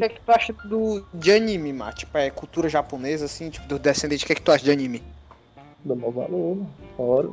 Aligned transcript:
que 0.00 0.04
é 0.04 0.08
que 0.10 0.20
tu 0.20 0.30
acha 0.30 0.52
do, 0.64 1.04
de 1.14 1.32
anime, 1.32 1.72
mano? 1.72 1.92
Tipo, 1.92 2.18
é 2.18 2.30
cultura 2.30 2.68
japonesa, 2.68 3.24
assim, 3.24 3.48
tipo, 3.50 3.66
do 3.66 3.78
descendente, 3.78 4.24
o 4.24 4.26
que 4.26 4.32
é 4.32 4.36
que 4.36 4.42
tu 4.42 4.52
acha 4.52 4.64
de 4.64 4.70
anime? 4.70 5.02
Dá 5.84 5.94
mó 5.94 6.10
valor, 6.10 6.56
mano. 6.56 6.70
Fora. 6.96 7.28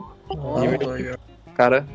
Cara, 1.56 1.86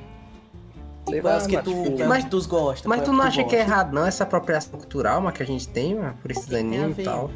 lá, 1.23 1.47
que 1.47 1.55
mas, 1.57 1.65
tu, 1.65 1.71
tipo, 1.71 1.97
que 1.97 2.05
mas- 2.05 2.25
tu 2.25 2.49
gosta? 2.49 2.89
Mas 2.89 3.03
tu 3.03 3.11
é 3.11 3.13
não 3.15 3.21
que 3.21 3.27
acha 3.29 3.45
que 3.45 3.57
é 3.57 3.61
errado, 3.61 3.93
não, 3.93 4.07
essa 4.07 4.25
apropriação 4.25 4.79
cultural, 4.79 5.21
mano, 5.21 5.35
que 5.35 5.43
a 5.43 5.47
gente 5.47 5.69
tem, 5.69 5.95
mano, 5.95 6.15
por 6.21 6.31
esses 6.31 6.45
que 6.47 6.57
animes 6.57 6.99
e 6.99 7.03
tal? 7.03 7.31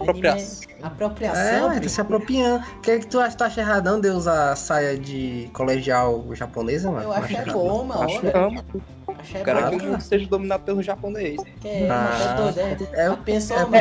Anime 0.00 0.26
é 0.28 0.82
É, 0.82 0.86
Apropriação, 0.86 1.68
mas 1.68 1.80
tá 1.80 1.88
se 1.88 2.00
apropriando. 2.00 2.64
O 2.64 2.80
que 2.80 2.90
é 2.90 2.98
que 2.98 3.06
tu 3.06 3.18
acha? 3.20 3.36
Tu 3.36 3.44
acha 3.44 3.60
erradão 3.60 4.00
de 4.00 4.08
usar 4.08 4.54
saia 4.56 4.98
de 4.98 5.48
colegial 5.52 6.24
japonesa, 6.34 6.90
mano? 6.90 7.04
Eu 7.04 7.12
acho 7.12 7.24
acha 7.24 7.36
é 7.36 7.40
errado? 7.40 7.52
bom, 7.52 7.84
mano. 7.84 8.02
Acho 8.02 8.18
olha. 8.18 8.32
não, 8.32 8.50
mano. 8.50 8.82
Acho 9.18 9.36
é 9.36 9.40
Eu 9.40 9.44
quero 9.44 9.60
bom. 9.62 9.70
que 9.78 9.86
o 9.86 9.90
mundo 9.90 10.00
seja 10.00 10.26
dominado 10.28 10.62
pelo 10.64 10.82
japonês. 10.82 11.36
Que 11.60 11.68
é, 11.68 11.88
Ah. 11.90 12.10
mano, 12.10 12.22
é 12.22 12.36
doido, 12.52 12.60
é. 12.60 13.00
É- 13.00 13.04
é 13.04 13.08
mano? 13.08 13.22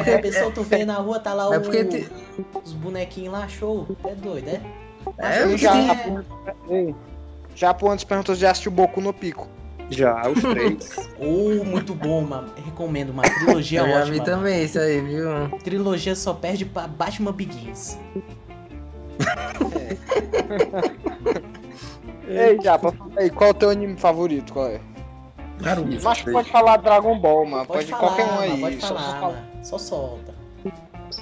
Já 0.06 0.20
pensou, 0.20 0.52
tu 0.52 0.64
vê 0.64 0.86
na 0.86 0.96
rua, 0.96 1.20
tá 1.20 1.34
lá 1.34 1.54
É 1.54 1.58
o- 1.58 1.62
te- 1.62 2.10
os 2.64 2.74
bonequinhos 2.74 3.34
lá, 3.34 3.48
show. 3.48 3.88
É 4.06 4.16
doido, 4.16 4.50
é? 4.50 4.62
É, 5.18 5.44
eu 5.44 5.58
já, 5.58 5.76
é- 5.78 6.94
Japão 7.56 7.92
antes 7.92 8.04
perguntou 8.04 8.36
se 8.36 8.42
já 8.42 8.52
assistiu 8.52 8.72
Boku 8.72 9.00
no 9.00 9.14
Pico. 9.14 9.48
Já, 9.90 10.28
os 10.30 10.42
três. 10.78 11.10
Oh, 11.20 11.64
muito 11.64 11.94
bom, 11.96 12.22
mano. 12.22 12.50
Recomendo, 12.66 13.12
uma 13.12 13.24
trilogia 13.24 13.82
Eu 13.86 13.88
já 13.88 14.00
ótima. 14.02 14.14
vi 14.14 14.22
também 14.24 14.64
isso 14.66 14.80
aí, 14.80 15.00
viu? 15.02 15.28
Trilogia 15.64 16.16
só 16.16 16.34
perde 16.34 16.66
pra 16.66 16.88
Batman 16.88 17.32
Begins. 17.32 17.98
Ei, 22.28 22.60
Japa, 22.62 22.92
fala 22.92 23.12
aí, 23.18 23.30
qual 23.30 23.50
é 23.50 23.52
o 23.52 23.54
teu 23.54 23.70
anime 23.70 23.96
favorito? 23.96 24.52
Qual 24.54 24.68
é? 24.68 24.82
Naruto. 25.60 25.98
Mas 26.04 26.22
pode 26.22 26.50
falar 26.52 26.78
Dragon 26.78 27.18
Ball, 27.20 27.46
mano. 27.46 27.66
Pode, 27.66 27.86
Pode, 27.86 27.92
falar, 27.92 28.16
qualquer 28.16 28.26
um 28.34 28.40
aí. 28.40 28.62
pode 28.62 28.82
só- 28.82 28.88
falar, 28.88 29.02
só 29.12 29.20
fala-. 29.20 29.44
Só 29.64 29.78
solta. 29.78 30.34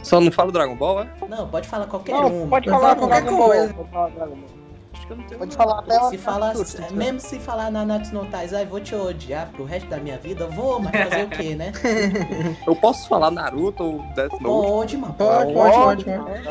Só 0.04 0.20
não 0.20 0.32
fala 0.32 0.52
Dragon 0.52 0.76
Ball, 0.76 1.04
é? 1.04 1.08
Não, 1.30 1.48
pode 1.48 1.68
falar 1.68 1.88
qualquer 1.88 2.14
Não, 2.14 2.26
um. 2.28 2.50
pode 2.50 2.50
Pode 2.50 2.70
falar 2.70 2.96
qualquer 2.96 3.22
Dragon 3.22 3.38
Ball, 3.38 3.48
coisa. 3.50 3.74
Pode 3.74 3.90
falar 3.90 4.10
Dragon 4.10 4.36
Ball. 4.36 4.50
Acho 4.94 5.08
que 5.08 5.14
eu 5.14 5.18
não 5.18 5.24
tenho. 5.26 5.40
Pode 5.40 5.56
falar 5.56 5.80
até 5.80 6.00
Se 6.10 6.18
falar, 6.18 6.54
tiver. 6.56 6.92
mesmo 6.94 7.20
se 7.20 7.40
falar 7.40 7.72
na 7.72 7.86
Natsu 7.86 8.14
no 8.16 8.26
Taizai, 8.26 8.66
vou 8.66 8.80
te 8.80 8.96
odiar 8.96 9.50
pro 9.52 9.64
resto 9.66 9.88
da 9.90 9.98
minha 9.98 10.18
vida, 10.18 10.48
vou, 10.48 10.80
mas 10.80 10.92
fazer 10.92 11.24
o 11.26 11.30
quê, 11.30 11.56
né? 11.56 11.72
Eu 12.66 12.76
posso 12.76 13.08
falar 13.08 13.30
Naruto 13.32 13.84
ou 13.84 14.00
Death 14.16 14.32
Note? 14.42 14.68
Pode, 14.68 14.98
mano. 14.98 15.14
Pode, 15.14 15.54
pode, 15.54 15.76
pode, 15.76 16.04
pode. 16.06 16.44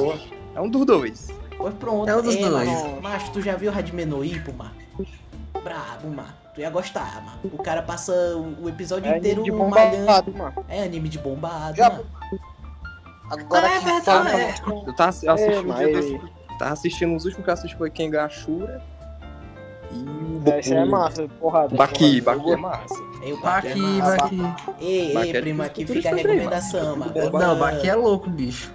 Boa. 0.00 0.18
É 0.54 0.60
um 0.60 0.68
dos 0.68 0.84
dois. 0.84 1.28
Pois 1.56 1.74
pronto. 1.74 2.08
É 2.08 2.16
um 2.16 2.22
dos 2.22 2.36
dois. 2.36 3.00
Macho, 3.00 3.32
tu 3.32 3.40
já 3.40 3.56
viu 3.56 3.72
Hajime 3.72 4.04
no 4.04 4.24
Ippo, 4.24 4.52
mano? 4.52 4.81
Brabo, 5.62 6.08
mano. 6.08 6.28
Tu 6.54 6.60
ia 6.60 6.70
gostar, 6.70 7.22
mano. 7.24 7.38
O 7.52 7.62
cara 7.62 7.82
passa 7.82 8.12
o 8.60 8.68
episódio 8.68 9.10
É 9.10 9.18
inteiro 9.18 9.40
anime 9.42 9.56
de 9.56 9.70
malhando. 9.70 9.96
bombado, 9.98 10.32
mano. 10.32 10.64
É 10.68 10.82
anime 10.84 11.08
de 11.08 11.18
bombado, 11.18 11.76
Já- 11.76 11.90
mano. 11.90 12.04
Agora 13.30 13.66
Ah, 13.66 13.74
é 13.74 13.78
que 13.78 13.84
verdade, 13.86 14.28
é. 14.40 14.54
Eu 14.86 14.94
tava 14.94 15.08
assi- 15.08 15.28
assistindo 15.28 15.74
dia 15.74 15.86
desse- 15.86 16.20
Tava 16.58 16.72
assistindo 16.72 17.16
os 17.16 17.24
últimos 17.24 17.44
que 17.44 17.50
eu 17.50 17.54
assisti 17.54 17.76
foi 17.76 17.90
Kengashura 17.90 18.82
e 19.90 19.96
o 19.96 20.38
Boku. 20.40 20.58
Essa 20.58 20.74
é 20.74 20.84
massa, 20.84 21.28
porrada. 21.40 21.74
Baki, 21.74 22.20
porrada. 22.20 22.40
Baki 22.42 22.52
é 22.52 22.56
massa. 22.56 22.94
Ei, 23.22 23.32
o 23.32 23.40
Baki 23.40 23.66
é 23.66 23.70
Baqui, 23.70 23.80
massa. 23.80 24.16
Baqui. 24.16 24.36
Ei, 24.80 25.14
Baki 25.14 25.26
ei, 25.30 25.36
é 25.36 25.40
primo, 25.40 25.62
aqui 25.62 25.86
fica 25.86 26.10
a 26.10 26.14
recomendação, 26.14 26.96
mano. 26.96 27.12
Não, 27.32 27.58
Baqui 27.58 27.88
é 27.88 27.94
louco, 27.94 28.28
bicho. 28.28 28.70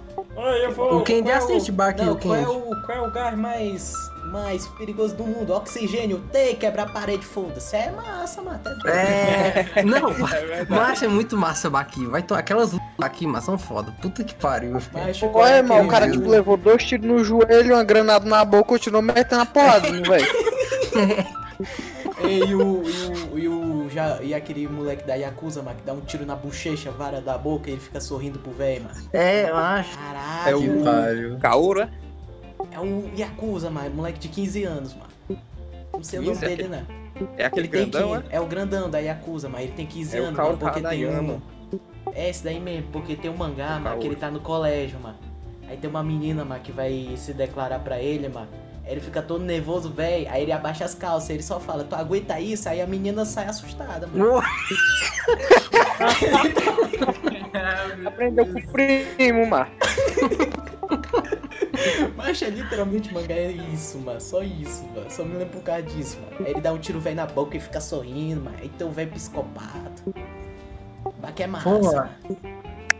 O 0.92 1.02
Kendi 1.02 1.30
assiste 1.32 1.72
Baqui, 1.72 2.04
Não, 2.04 2.12
o 2.12 2.16
qual 2.16 2.34
é 2.36 2.44
Kendi. 2.44 2.50
o, 2.50 2.82
qual 2.86 2.98
é 2.98 3.00
o 3.00 3.10
gás 3.10 3.36
mais, 3.36 3.92
mais 4.26 4.66
perigoso 4.68 5.16
do 5.16 5.24
mundo? 5.24 5.52
Oxigênio, 5.52 6.22
tem, 6.30 6.54
quebrar 6.54 6.84
a 6.84 6.90
parede, 6.90 7.24
foda-se. 7.24 7.74
É 7.74 7.90
massa, 7.90 8.40
mano. 8.40 8.60
É. 8.86 9.82
Não, 9.82 10.14
mas 10.68 11.02
é 11.02 11.08
muito 11.08 11.36
massa 11.36 11.68
Baqui. 11.68 12.06
Vai 12.06 12.22
tomar 12.22 12.40
aquelas 12.40 12.72
aqui, 13.02 13.26
mas 13.26 13.44
são 13.44 13.58
foda. 13.58 13.92
Puta 14.00 14.22
que 14.22 14.34
pariu. 14.36 14.78
Mas, 14.92 15.18
Qual 15.18 15.44
é, 15.44 15.60
mano? 15.60 15.84
O 15.84 15.88
cara 15.88 16.08
tipo, 16.08 16.28
levou 16.28 16.56
dois 16.56 16.84
tiros 16.84 17.04
no 17.06 17.24
joelho, 17.24 17.74
uma 17.74 17.82
granada 17.84 18.28
na 18.28 18.44
boca, 18.44 18.68
continuou 18.68 19.02
metendo 19.02 19.42
a 19.42 19.46
porrada, 19.46 19.90
velho. 19.90 20.26
E 22.20 22.54
o, 22.54 22.82
e 22.88 23.02
o, 23.34 23.38
e 23.38 23.48
o 23.48 23.90
já, 23.90 24.20
e 24.22 24.34
aquele 24.34 24.66
moleque 24.66 25.06
da 25.06 25.14
Yakuza, 25.14 25.62
mano, 25.62 25.76
que 25.78 25.84
dá 25.84 25.92
um 25.92 26.00
tiro 26.00 26.26
na 26.26 26.34
bochecha, 26.34 26.90
vara 26.90 27.20
da 27.20 27.38
boca 27.38 27.70
e 27.70 27.74
ele 27.74 27.80
fica 27.80 28.00
sorrindo 28.00 28.38
pro 28.38 28.50
velho, 28.52 28.84
mano. 28.84 28.96
É, 29.12 29.48
eu 29.50 29.56
acho. 29.56 29.94
É 29.94 30.02
Caralho. 30.02 30.80
o- 30.80 30.84
Pariu. 30.84 31.38
Kaora? 31.38 31.90
É 32.72 32.80
um 32.80 33.10
Yakuza, 33.16 33.70
mano, 33.70 33.90
moleque 33.94 34.18
de 34.18 34.28
15 34.28 34.64
anos, 34.64 34.94
mano. 34.94 35.40
Não 35.92 36.02
sei 36.02 36.18
o 36.18 36.22
15, 36.22 36.42
nome 36.44 36.56
dele, 36.56 36.68
né? 36.68 36.86
É 37.36 37.44
aquele 37.46 37.66
Ele 37.66 37.68
tem 37.68 37.90
grandão, 37.90 38.22
15, 38.22 38.34
é? 38.34 38.40
o 38.40 38.46
grandão 38.46 38.90
da 38.90 38.98
Yakuza, 38.98 39.48
mas 39.48 39.62
ele 39.64 39.72
tem 39.72 39.86
15 39.86 40.16
É 40.16 40.20
o 40.20 40.24
anos, 40.24 40.36
Kaoru 40.36 40.52
mano, 40.58 40.72
porque 40.72 40.88
tem 40.88 41.06
um... 41.08 41.40
É 42.14 42.30
esse 42.30 42.42
daí 42.44 42.60
mesmo, 42.60 42.88
porque 42.92 43.16
tem 43.16 43.30
um 43.30 43.36
mangá, 43.36 43.70
mano, 43.72 43.84
Kaoru. 43.84 44.00
que 44.00 44.06
ele 44.06 44.16
tá 44.16 44.30
no 44.30 44.40
colégio, 44.40 44.98
mano. 45.00 45.16
Aí 45.68 45.76
tem 45.76 45.88
uma 45.90 46.02
menina, 46.02 46.44
mano, 46.44 46.60
que 46.62 46.72
vai 46.72 47.12
se 47.16 47.32
declarar 47.32 47.78
pra 47.80 48.00
ele, 48.00 48.28
mano. 48.28 48.48
Ele 48.88 49.00
fica 49.00 49.20
todo 49.20 49.44
nervoso, 49.44 49.90
velho. 49.90 50.26
Aí 50.30 50.42
ele 50.42 50.52
abaixa 50.52 50.84
as 50.84 50.94
calças, 50.94 51.28
ele 51.30 51.42
só 51.42 51.60
fala, 51.60 51.84
tu 51.84 51.94
aguenta 51.94 52.40
isso? 52.40 52.68
Aí 52.68 52.80
a 52.80 52.86
menina 52.86 53.24
sai 53.26 53.46
assustada, 53.46 54.06
mano. 54.06 54.40
Aprendeu 58.06 58.46
com 58.46 58.58
o 58.58 58.72
primo, 58.72 59.46
mano. 59.46 59.70
Mas 62.16 62.40
é 62.42 62.48
literalmente 62.48 63.12
mangá 63.12 63.34
é 63.34 63.52
isso, 63.52 63.98
mano. 63.98 64.20
Só 64.20 64.42
isso, 64.42 64.84
mano. 64.94 65.10
Só 65.10 65.22
me 65.24 65.36
lembro 65.36 65.58
por 65.58 65.62
causa 65.62 65.82
disso, 65.82 66.18
mano. 66.20 66.46
Aí 66.46 66.52
ele 66.52 66.60
dá 66.60 66.72
um 66.72 66.78
tiro 66.78 66.98
velho 66.98 67.16
na 67.16 67.26
boca 67.26 67.56
e 67.58 67.60
fica 67.60 67.80
sorrindo, 67.80 68.40
mano. 68.42 68.56
Aí 68.58 68.70
tem 68.70 68.86
o 68.86 68.90
velho 68.90 69.10
psicopata. 69.10 70.02
Baque 71.18 71.42
é 71.42 71.46
massa. 71.46 71.68
Pô, 71.68 71.82
mano. 71.82 72.10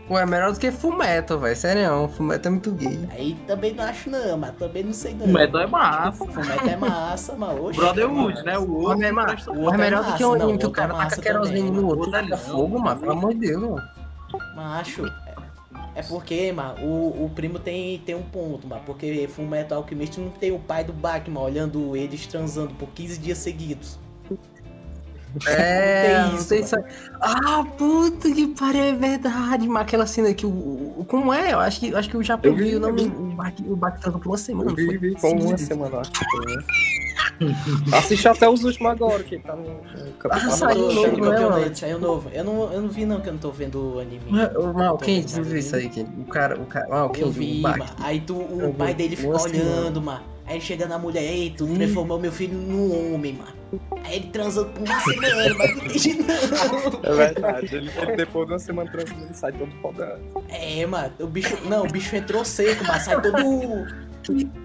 Pô, 0.09 0.17
é 0.17 0.25
melhor 0.25 0.51
do 0.51 0.59
que 0.59 0.71
Fumeto, 0.71 1.37
velho. 1.37 1.55
Sério, 1.55 2.07
Fumeto 2.09 2.47
é 2.47 2.51
muito 2.51 2.71
gay. 2.71 2.99
Aí 3.11 3.37
também 3.45 3.73
não 3.75 3.83
acho 3.83 4.09
não, 4.09 4.37
mas 4.39 4.55
também 4.57 4.83
não 4.83 4.91
sei 4.91 5.13
não. 5.13 5.27
O 5.27 5.29
Metal 5.29 5.61
é 5.61 5.67
massa. 5.67 6.25
Fumeto 6.25 6.67
é 6.67 6.75
massa, 6.75 7.35
mano. 7.35 7.65
Oxe, 7.65 7.79
Brotherhood, 7.79 8.43
né? 8.43 8.57
O 8.57 8.73
outro. 8.75 9.03
é, 9.03 9.11
mano, 9.11 9.27
presta- 9.27 9.51
o 9.51 9.59
outro 9.61 9.75
é 9.75 9.77
melhor 9.77 10.03
do 10.03 10.17
que 10.17 10.23
o 10.23 10.29
massa, 10.31 10.43
anime 10.43 10.51
não, 10.51 10.57
que 10.57 10.65
o 10.65 10.67
outro 10.67 10.69
é 10.69 10.73
cara 10.87 10.93
massa 10.93 11.09
taca 11.15 11.21
querosene 11.21 11.61
no 11.71 11.85
outro, 11.85 11.99
Outro 11.99 12.15
é 12.15 12.21
taca 12.23 12.37
fogo, 12.37 12.79
mano. 12.79 12.99
Pelo 12.99 13.11
amor 13.11 13.33
de 13.35 13.39
Deus, 13.39 13.61
mano. 13.61 13.81
Macho, 14.55 15.05
é- 15.05 15.99
é 15.99 16.01
porque, 16.01 16.51
mano, 16.53 16.75
o, 16.83 17.25
o 17.25 17.31
primo 17.35 17.59
tem, 17.59 17.99
tem 17.99 18.15
um 18.15 18.23
ponto, 18.23 18.65
mano. 18.67 18.81
Porque 18.87 19.27
Fullmetal 19.31 19.77
Alchemist 19.83 20.17
não 20.19 20.29
tem 20.31 20.51
o 20.51 20.57
pai 20.57 20.83
do 20.83 20.91
Bachman 20.91 21.39
olhando 21.39 21.95
eles 21.95 22.25
transando 22.25 22.73
por 22.73 22.89
15 22.89 23.19
dias 23.19 23.37
seguidos. 23.37 23.99
É, 25.45 26.19
Não 26.23 26.23
tem 26.23 26.29
não 26.31 26.35
isso, 26.35 26.49
tem 26.49 26.61
isso. 26.61 26.75
Ah, 27.21 27.63
puta 27.77 28.31
que 28.31 28.47
pariu, 28.47 28.81
é 28.83 28.93
verdade, 28.93 29.67
mano. 29.67 29.79
Aquela 29.79 30.05
cena 30.07 30.33
que 30.33 30.45
o. 30.45 30.49
o- 30.49 31.05
Como 31.07 31.33
é? 31.33 31.53
Eu 31.53 31.59
acho 31.59 31.79
que, 31.79 31.89
eu 31.89 31.97
acho 31.97 32.09
que 32.09 32.17
o 32.17 32.23
Japão 32.23 32.55
viu, 32.55 32.79
não, 32.79 32.89
o 32.91 33.35
Bach, 33.35 33.53
o 33.67 33.75
Bach 33.75 33.99
transou 33.99 34.19
por 34.19 34.29
uma 34.29 34.37
semana. 34.37 34.65
Eu 34.65 34.69
não 34.71 34.75
vi, 34.75 34.85
foi? 34.85 34.97
vi 34.97 35.15
com 35.15 35.31
uma 35.39 35.57
semana, 35.57 35.97
acho. 35.99 36.11
que 36.11 36.25
foi, 36.31 36.55
né? 36.55 36.63
Assisti 37.93 38.27
até 38.27 38.49
os 38.49 38.63
últimos 38.63 38.91
agora, 38.91 39.23
que 39.23 39.39
tá 39.39 39.55
no, 39.55 39.63
no 39.63 39.73
Ah, 39.79 40.13
campeonato. 40.19 40.57
saiu 40.57 40.75
Tô 40.75 40.93
novo, 40.93 41.09
né, 41.09 41.15
campeonato, 41.31 41.49
mano? 41.61 41.75
Saiu 41.75 41.99
novo. 41.99 42.29
Eu 42.29 42.43
não, 42.43 42.73
eu 42.73 42.81
não 42.81 42.89
vi 42.89 43.05
não, 43.05 43.21
que 43.21 43.29
eu 43.29 43.33
não 43.33 43.39
tô 43.39 43.51
vendo 43.51 43.95
o 43.95 43.99
anime. 43.99 44.25
Mal, 44.73 44.97
quem 44.97 45.21
viu 45.25 45.57
isso 45.57 45.75
aí? 45.75 45.89
Quem? 45.89 46.03
O 46.05 46.25
cara, 46.25 46.59
o 46.61 46.65
cara. 46.65 46.87
Ah, 46.91 47.05
o 47.05 47.09
Eu 47.09 47.13
quem? 47.13 47.31
vi, 47.31 47.61
o. 47.61 47.85
Aí 47.99 48.19
tu, 48.21 48.35
o 48.35 48.61
Eu 48.61 48.73
pai 48.73 48.89
vi. 48.89 48.97
dele 48.97 49.15
semana. 49.15 49.41
olhando, 49.41 50.01
mano. 50.01 50.23
Aí 50.49 50.59
chega 50.59 50.87
na 50.87 50.97
mulher, 50.97 51.21
ei, 51.21 51.51
tu 51.51 51.63
Hum. 51.65 51.75
transformou 51.75 52.19
meu 52.19 52.31
filho 52.31 52.57
num 52.57 53.13
homem, 53.13 53.33
mano. 53.33 53.53
Aí 54.03 54.15
ele 54.15 54.29
transando 54.31 54.69
por 54.71 54.83
uma 54.83 54.99
semana, 54.99 55.55
mas 55.55 55.75
não 55.75 55.83
entendi 55.85 56.13
não. 56.15 56.99
É 57.03 57.15
verdade, 57.15 57.75
ele, 57.75 57.91
ele 57.95 58.15
depois 58.15 58.47
de 58.47 58.53
uma 58.53 58.59
semana 58.59 58.89
transando, 58.91 59.23
ele 59.25 59.33
sai 59.35 59.51
todo 59.53 59.71
fodado. 59.79 60.19
É, 60.49 60.83
mano, 60.87 61.13
o 61.19 61.27
bicho. 61.27 61.55
Não, 61.65 61.83
o 61.85 61.87
bicho 61.87 62.15
entrou 62.15 62.43
seco, 62.43 62.83
mas 62.83 63.03
sai 63.03 63.21
todo. 63.21 63.37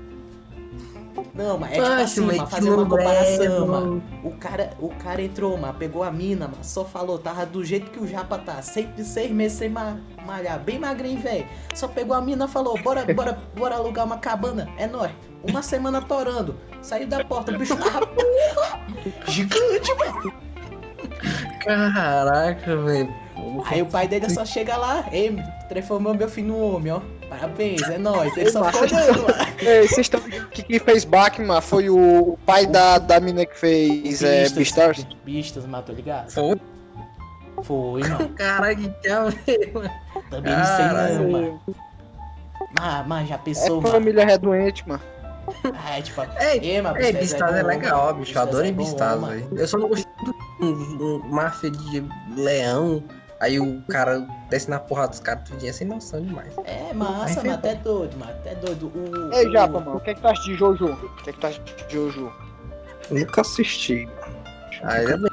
Não, 1.35 1.59
mas 1.59 1.73
é 1.73 1.75
tipo 1.77 1.87
Poxa, 1.91 2.03
assim, 2.05 2.21
mas 2.23 2.37
mano, 2.37 2.49
fazer 2.51 2.71
uma 2.71 2.83
lembrete, 2.83 2.97
comparação, 3.05 3.67
mano. 3.67 3.87
mano. 3.87 4.03
O 4.23 4.31
cara, 4.37 4.71
o 4.81 4.89
cara 4.89 5.21
entrou, 5.23 5.57
mano, 5.57 5.75
pegou 5.75 6.03
a 6.03 6.11
mina, 6.11 6.47
mano, 6.49 6.63
só 6.63 6.85
falou, 6.85 7.19
tava 7.19 7.45
do 7.45 7.65
jeito 7.65 7.91
que 7.91 7.99
o 8.01 8.07
Japa 8.07 8.39
tá, 8.39 8.63
sempre 8.63 9.05
seis 9.05 9.31
meses 9.33 9.59
sem 9.59 9.69
ma- 9.69 9.97
malhar, 10.25 10.61
bem 10.61 10.79
magrinho, 10.79 11.21
velho. 11.21 11.45
Só 11.75 11.89
pegou 11.89 12.17
a 12.17 12.21
mina 12.21 12.47
falou, 12.49 12.77
bora, 12.79 13.05
bora, 13.15 13.39
bora 13.57 13.75
alugar 13.77 14.07
uma 14.07 14.19
cabana, 14.19 14.69
é 14.79 14.87
nóis. 14.87 15.11
Uma 15.49 15.63
semana 15.63 16.01
torando, 16.01 16.57
saiu 16.83 17.07
da 17.07 17.25
porta, 17.25 17.53
o 17.53 17.59
bicho 17.59 17.77
tava 17.77 18.07
porra, 18.07 18.81
gigante, 19.29 19.95
mano. 19.99 20.33
Caraca, 21.65 22.77
velho. 22.77 23.15
Aí 23.67 23.83
o 23.83 23.87
pai 23.87 24.09
dele 24.09 24.29
só 24.31 24.45
chega 24.45 24.77
lá, 24.77 25.05
ei, 25.13 25.37
transformou 25.69 26.15
meu 26.15 26.29
filho 26.29 26.49
num 26.49 26.75
homem, 26.75 26.93
ó. 26.93 27.01
Parabéns, 27.29 27.83
é 27.89 27.99
nóis. 27.99 28.37
Ele 28.37 28.51
só 28.51 28.65
ficou 28.65 28.83
olhando 28.83 29.23
lá. 29.23 29.49
Ei, 29.59 29.89
vocês 29.89 30.01
estão 30.07 30.21
vendo 30.21 30.47
que 30.49 30.63
quem 30.63 30.79
fez 30.79 31.05
Bachman 31.05 31.61
foi 31.61 31.89
o 31.91 32.39
pai 32.47 32.67
da, 32.67 32.99
da 32.99 33.19
mina 33.19 33.45
que 33.47 33.59
fez 33.59 34.23
é, 34.23 34.49
Beastars? 34.51 35.05
Beastars, 35.25 35.67
mano, 35.67 35.83
tô 35.85 35.93
ligado? 35.93 36.31
Foi? 36.31 36.61
Foi, 37.63 38.01
mano. 38.03 38.29
Caraca, 38.31 38.77
que 38.77 38.89
que 38.89 39.09
é, 39.09 39.21
velho? 39.23 39.91
Também 40.31 40.53
não 40.53 40.65
sei 40.65 41.19
não, 41.19 41.31
mano. 41.33 41.61
Mas, 42.79 43.07
mas 43.07 43.29
já 43.29 43.35
É 43.35 43.39
pensou, 43.39 43.81
mano? 43.81 43.93
família 43.95 44.25
redoente, 44.25 44.87
mano. 44.89 45.03
Ah, 45.75 45.99
é 45.99 46.03
tipo... 46.03 46.21
Mas 46.21 46.37
Ei, 46.43 46.61
Beastars 46.61 47.13
Beastars 47.13 47.55
é 47.57 47.63
bom, 47.63 47.69
legal, 47.69 48.07
mano. 48.07 48.19
bicho. 48.21 48.39
Eu 48.39 48.43
adoro 48.43 48.67
é 48.67 48.71
bom, 48.73 48.77
Beastars, 48.77 49.21
mano. 49.21 49.33
velho. 49.35 49.49
Eu 49.57 49.69
só 49.69 49.79
não 49.79 49.89
gostei 49.89 50.13
do 50.25 50.35
um, 50.67 51.23
um 51.25 51.29
máfia 51.29 51.71
de 51.71 52.05
leão. 52.37 53.03
Aí 53.41 53.61
o 53.61 53.83
cara 53.89 54.21
desce 54.49 54.71
na 54.71 54.79
porrada 54.79 55.09
dos 55.09 55.21
caras, 55.21 55.47
tudinho 55.49 55.69
é 55.69 55.73
sem 55.73 55.87
noção 55.87 56.23
demais. 56.23 56.55
É 56.65 56.95
massa, 56.95 57.43
mano, 57.43 57.55
até 57.55 57.75
doido, 57.75 58.17
mano, 58.17 58.31
até 58.33 58.55
doido. 58.55 58.91
O, 58.95 59.35
Ei, 59.35 59.49
o- 59.49 59.53
Japa, 59.53 59.81
mano, 59.81 59.97
o 59.97 60.01
que 60.01 60.11
é 60.11 60.15
que 60.15 60.21
tu 60.21 60.29
acha 60.29 60.43
de 60.45 60.55
Jojo? 60.55 60.87
O 60.93 61.15
que 61.23 61.31
é 61.31 61.33
que 61.33 61.41
tu 61.41 61.47
acha 61.47 61.61
de 61.61 61.93
Jojo? 61.95 62.33
Nunca 63.11 63.41
assisti. 63.43 64.09
Aí 64.85 65.05
é 65.05 65.17
bem, 65.17 65.31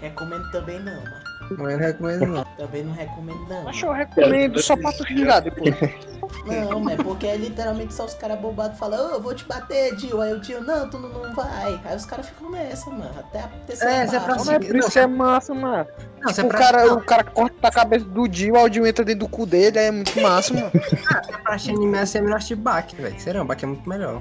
Recomendo 0.00 0.50
também 0.50 0.78
não, 0.80 0.92
mano. 0.94 1.22
mas 1.50 1.58
não 1.72 1.78
recomendo 1.78 2.26
não. 2.26 2.44
Também 2.56 2.84
não 2.84 2.92
recomendo 2.92 3.48
não. 3.48 3.68
Acho 3.68 3.80
que 3.80 3.86
eu 3.86 3.92
recomendo 3.92 4.62
só 4.62 4.76
pra 4.76 4.92
tu 4.92 5.06
xingar 5.06 5.40
depois. 5.40 5.74
Não, 6.44 6.80
mas 6.80 6.96
porque 6.96 7.26
é 7.26 7.36
literalmente 7.36 7.94
só 7.94 8.04
os 8.04 8.14
caras 8.14 8.38
bobados 8.40 8.78
falando, 8.78 9.10
ô, 9.10 9.14
eu 9.14 9.20
vou 9.20 9.34
te 9.34 9.44
bater, 9.44 9.94
Dio. 9.96 10.20
Aí 10.20 10.32
o 10.32 10.40
Dio, 10.40 10.60
não, 10.60 10.88
tu 10.90 10.98
não, 10.98 11.08
não 11.08 11.34
vai. 11.34 11.80
Aí 11.84 11.96
os 11.96 12.04
caras 12.04 12.26
ficam 12.26 12.50
nessa, 12.50 12.90
mano. 12.90 13.12
Até 13.18 13.40
a 13.40 13.48
terceira 13.66 13.94
É, 13.94 14.06
você 14.06 14.16
é 14.16 14.20
pra 14.20 14.36
Não 14.36 14.52
é 14.52 14.58
por 14.58 14.76
isso 14.76 14.90
que 14.90 14.98
é 14.98 15.06
massa, 15.06 15.54
mano. 15.54 15.86
Não, 16.20 16.32
você 16.32 16.42
o, 16.42 16.44
é 16.44 16.48
pra, 16.48 16.58
cara, 16.58 16.86
não, 16.86 16.96
o 16.96 17.04
cara 17.04 17.24
corta 17.24 17.68
a 17.68 17.70
cabeça 17.70 18.04
do 18.04 18.26
Dio, 18.26 18.54
o 18.54 18.58
Aldinho 18.58 18.86
entra 18.86 19.04
dentro 19.04 19.20
do 19.20 19.28
cu 19.28 19.46
dele, 19.46 19.78
aí 19.78 19.86
é 19.86 19.90
muito 19.90 20.20
massa, 20.20 20.52
mano. 20.54 20.70
é 20.74 21.36
pra 21.42 21.54
assistir 21.54 21.74
anime 21.76 21.98
assim, 21.98 22.18
é 22.18 22.20
melhor 22.22 22.36
assistir 22.36 22.56
Baki, 22.56 22.96
velho. 22.96 23.20
Será, 23.20 23.44
Baki 23.44 23.64
é 23.64 23.68
muito 23.68 23.88
melhor. 23.88 24.20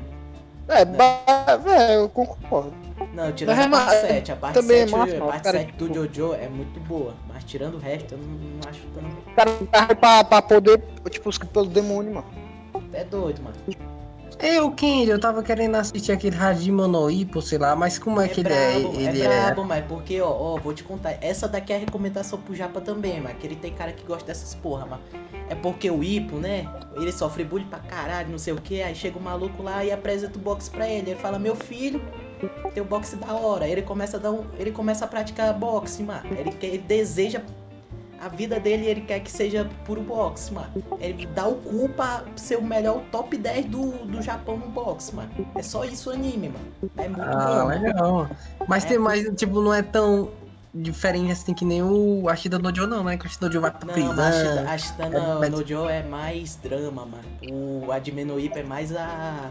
É, 0.72 0.86
ba- 0.86 1.58
velho, 1.58 1.94
eu 2.02 2.10
concordo. 2.10 2.74
Não, 3.14 3.32
tirando 3.34 3.58
Mas 3.58 3.66
a 3.66 3.68
é 3.68 3.70
parte 3.70 3.86
ma- 3.86 4.08
7. 4.08 4.32
A 4.32 4.36
parte 4.38 4.54
também 4.54 4.78
é 4.78 4.80
7, 4.88 4.92
massa, 4.92 5.18
a 5.18 5.20
parte 5.28 5.44
cara, 5.44 5.58
7 5.60 5.72
do 5.74 5.94
Jojo 5.94 6.34
é 6.36 6.48
muito 6.48 6.80
boa. 6.82 7.14
Mas 7.28 7.44
tirando 7.44 7.76
o 7.76 7.80
resto, 7.80 8.14
eu 8.14 8.18
não, 8.20 8.28
não 8.28 8.70
acho 8.70 8.80
tão. 8.94 9.04
O 9.04 9.36
cara 9.36 9.52
tá 9.90 9.96
pra, 9.96 10.24
pra 10.24 10.42
poder, 10.42 10.82
tipo, 11.10 11.30
os 11.30 11.38
pelo 11.38 11.66
demônio, 11.66 12.14
mano. 12.14 12.28
É 12.94 13.04
doido, 13.04 13.42
mano. 13.42 13.56
Eu, 14.42 14.72
Kendi, 14.72 15.12
eu 15.12 15.20
tava 15.20 15.44
querendo 15.44 15.76
assistir 15.76 16.12
aquele 16.12 16.36
Hajime 16.36 16.88
no 16.88 17.12
Ippo, 17.12 17.42
sei 17.44 17.60
lá, 17.60 17.76
mas 17.76 18.00
como 18.00 18.20
é, 18.20 18.28
que 18.28 18.40
ele 18.40 18.50
é? 18.52 18.80
brabo, 18.80 18.96
Ele 18.96 19.22
é 19.22 19.26
é. 19.26 19.28
brabo, 19.28 19.64
mas 19.64 19.86
porque, 19.86 20.20
ó, 20.20 20.30
ó, 20.30 20.58
vou 20.58 20.74
te 20.74 20.84
contar. 20.84 21.16
Essa 21.22 21.48
daqui 21.48 21.72
é 21.72 21.76
a 21.76 21.80
recomendação 21.80 22.42
pro 22.42 22.56
Japa 22.56 22.82
também, 22.82 23.22
mas 23.22 23.38
que 23.38 23.46
ele 23.46 23.56
tem 23.56 23.72
cara 23.72 23.92
que 23.92 24.04
gosta 24.04 24.26
dessas 24.26 24.56
porra, 24.56 24.88
mas 24.88 25.00
é 25.48 25.54
porque 25.54 25.92
o 25.92 26.04
Ipo, 26.04 26.38
né? 26.38 26.68
Ele 26.96 27.12
sofre 27.12 27.44
bullying 27.44 27.68
pra 27.68 27.80
caralho, 27.80 28.30
não 28.32 28.40
sei 28.40 28.54
o 28.54 28.62
que. 28.62 28.82
Aí 28.82 28.96
chega 28.96 29.20
o 29.20 29.22
maluco 29.22 29.62
lá 29.62 29.86
e 29.86 29.92
apresenta 29.92 30.40
o 30.40 30.42
boxe 30.42 30.72
pra 30.72 30.88
ele. 30.88 31.12
Ele 31.12 31.20
fala, 31.20 31.38
meu 31.38 31.56
filho, 31.56 32.02
tem 32.74 32.82
o 32.82 32.86
boxe 32.86 33.18
da 33.18 33.34
hora. 33.34 33.68
Ele 33.68 33.82
começa 33.82 34.18
a 34.18 34.20
dar 34.20 34.32
um. 34.32 34.46
Ele 34.58 34.72
começa 34.72 35.06
a 35.06 35.08
praticar 35.08 35.54
boxe, 35.54 36.02
mano. 36.04 36.24
Ele, 36.38 36.56
ele 36.62 36.78
deseja. 36.80 37.42
A 38.24 38.28
vida 38.28 38.60
dele, 38.60 38.86
ele 38.86 39.02
quer 39.02 39.20
que 39.22 39.32
seja 39.32 39.68
puro 39.84 40.02
boxe, 40.02 40.54
mano. 40.54 40.68
Ele 41.00 41.26
dá 41.26 41.48
o 41.48 41.56
cu 41.56 41.90
pra 41.90 42.24
ser 42.36 42.58
o 42.58 42.64
melhor 42.64 43.02
top 43.12 43.36
10 43.36 43.66
do, 43.66 43.92
do 44.06 44.22
Japão 44.22 44.58
no 44.58 44.68
boxe, 44.68 45.16
mano. 45.16 45.30
É 45.56 45.64
só 45.64 45.84
isso 45.84 46.12
o 46.12 46.14
anime, 46.14 46.50
mano. 46.50 46.92
É 46.98 47.08
muito 47.08 47.22
Ah, 47.22 47.62
bom. 47.64 47.68
legal. 47.68 48.30
Mas 48.68 48.86
É. 48.86 48.90
tem 48.90 49.00
mais, 49.00 49.28
tipo, 49.36 49.60
não 49.60 49.74
é 49.74 49.82
tão 49.82 50.30
diferente 50.74 51.32
assim 51.32 51.54
que 51.54 51.66
nem 51.66 51.82
o 51.82 52.30
Ashida 52.30 52.60
Nojo, 52.60 52.86
não, 52.86 53.04
né? 53.04 53.18
Que 53.18 53.26
o 53.26 53.28
Ashida 53.28 53.48
Nojo 53.48 53.60
vai 53.60 53.72
pra 53.72 53.86
Não, 53.88 53.94
prisão. 53.94 54.16
mas 54.16 54.36
Ashita, 54.36 54.70
Ashita 54.72 55.10
no, 55.10 55.40
mas- 55.40 55.50
no 55.50 55.68
Joe 55.68 55.92
é 55.92 56.04
mais 56.04 56.56
drama, 56.58 57.06
mano. 57.08 57.84
O 57.88 57.92
Adime 57.92 58.24
no 58.24 58.40
Ippo 58.40 58.60
é 58.60 58.64
mais 58.64 58.96
a, 58.96 59.50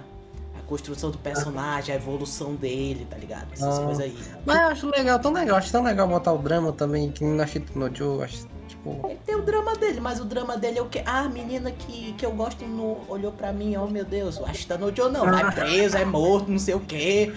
construção 0.68 1.10
do 1.10 1.18
personagem, 1.18 1.92
a 1.92 1.98
evolução 1.98 2.54
dele, 2.54 3.04
tá 3.10 3.16
ligado? 3.16 3.48
Essas 3.52 3.76
Ah. 3.80 3.82
coisas 3.82 4.04
aí. 4.04 4.16
Mas 4.46 4.60
eu 4.60 4.66
acho 4.68 4.86
legal, 4.90 5.18
tão 5.18 5.32
legal. 5.32 5.56
Acho 5.56 5.72
tão 5.72 5.82
legal 5.82 6.06
botar 6.06 6.32
o 6.32 6.38
drama 6.38 6.70
também, 6.70 7.10
que 7.10 7.24
nem 7.24 7.34
no 7.34 7.42
Ashida 7.42 7.66
Nojo. 7.74 8.22
Acho, 8.22 8.46
tipo. 8.82 9.06
Ele 9.08 9.20
tem 9.24 9.34
o 9.36 9.42
drama 9.42 9.74
dele, 9.76 10.00
mas 10.00 10.20
o 10.20 10.24
drama 10.24 10.56
dele 10.56 10.78
é 10.78 10.82
o 10.82 10.86
que? 10.88 11.00
Ah, 11.06 11.20
a 11.20 11.28
menina 11.28 11.70
que, 11.70 12.12
que 12.14 12.24
eu 12.24 12.32
gosto 12.32 12.64
não 12.66 12.98
olhou 13.08 13.32
pra 13.32 13.52
mim, 13.52 13.76
oh 13.76 13.86
meu 13.86 14.04
Deus, 14.04 14.38
o 14.38 14.44
Ashita 14.44 14.76
no 14.78 14.94
Joe 14.94 15.10
não, 15.10 15.24
vai 15.30 15.52
preso, 15.52 15.96
é 15.96 16.04
morto, 16.04 16.50
não 16.50 16.58
sei 16.58 16.74
o 16.74 16.80
que. 16.80 17.32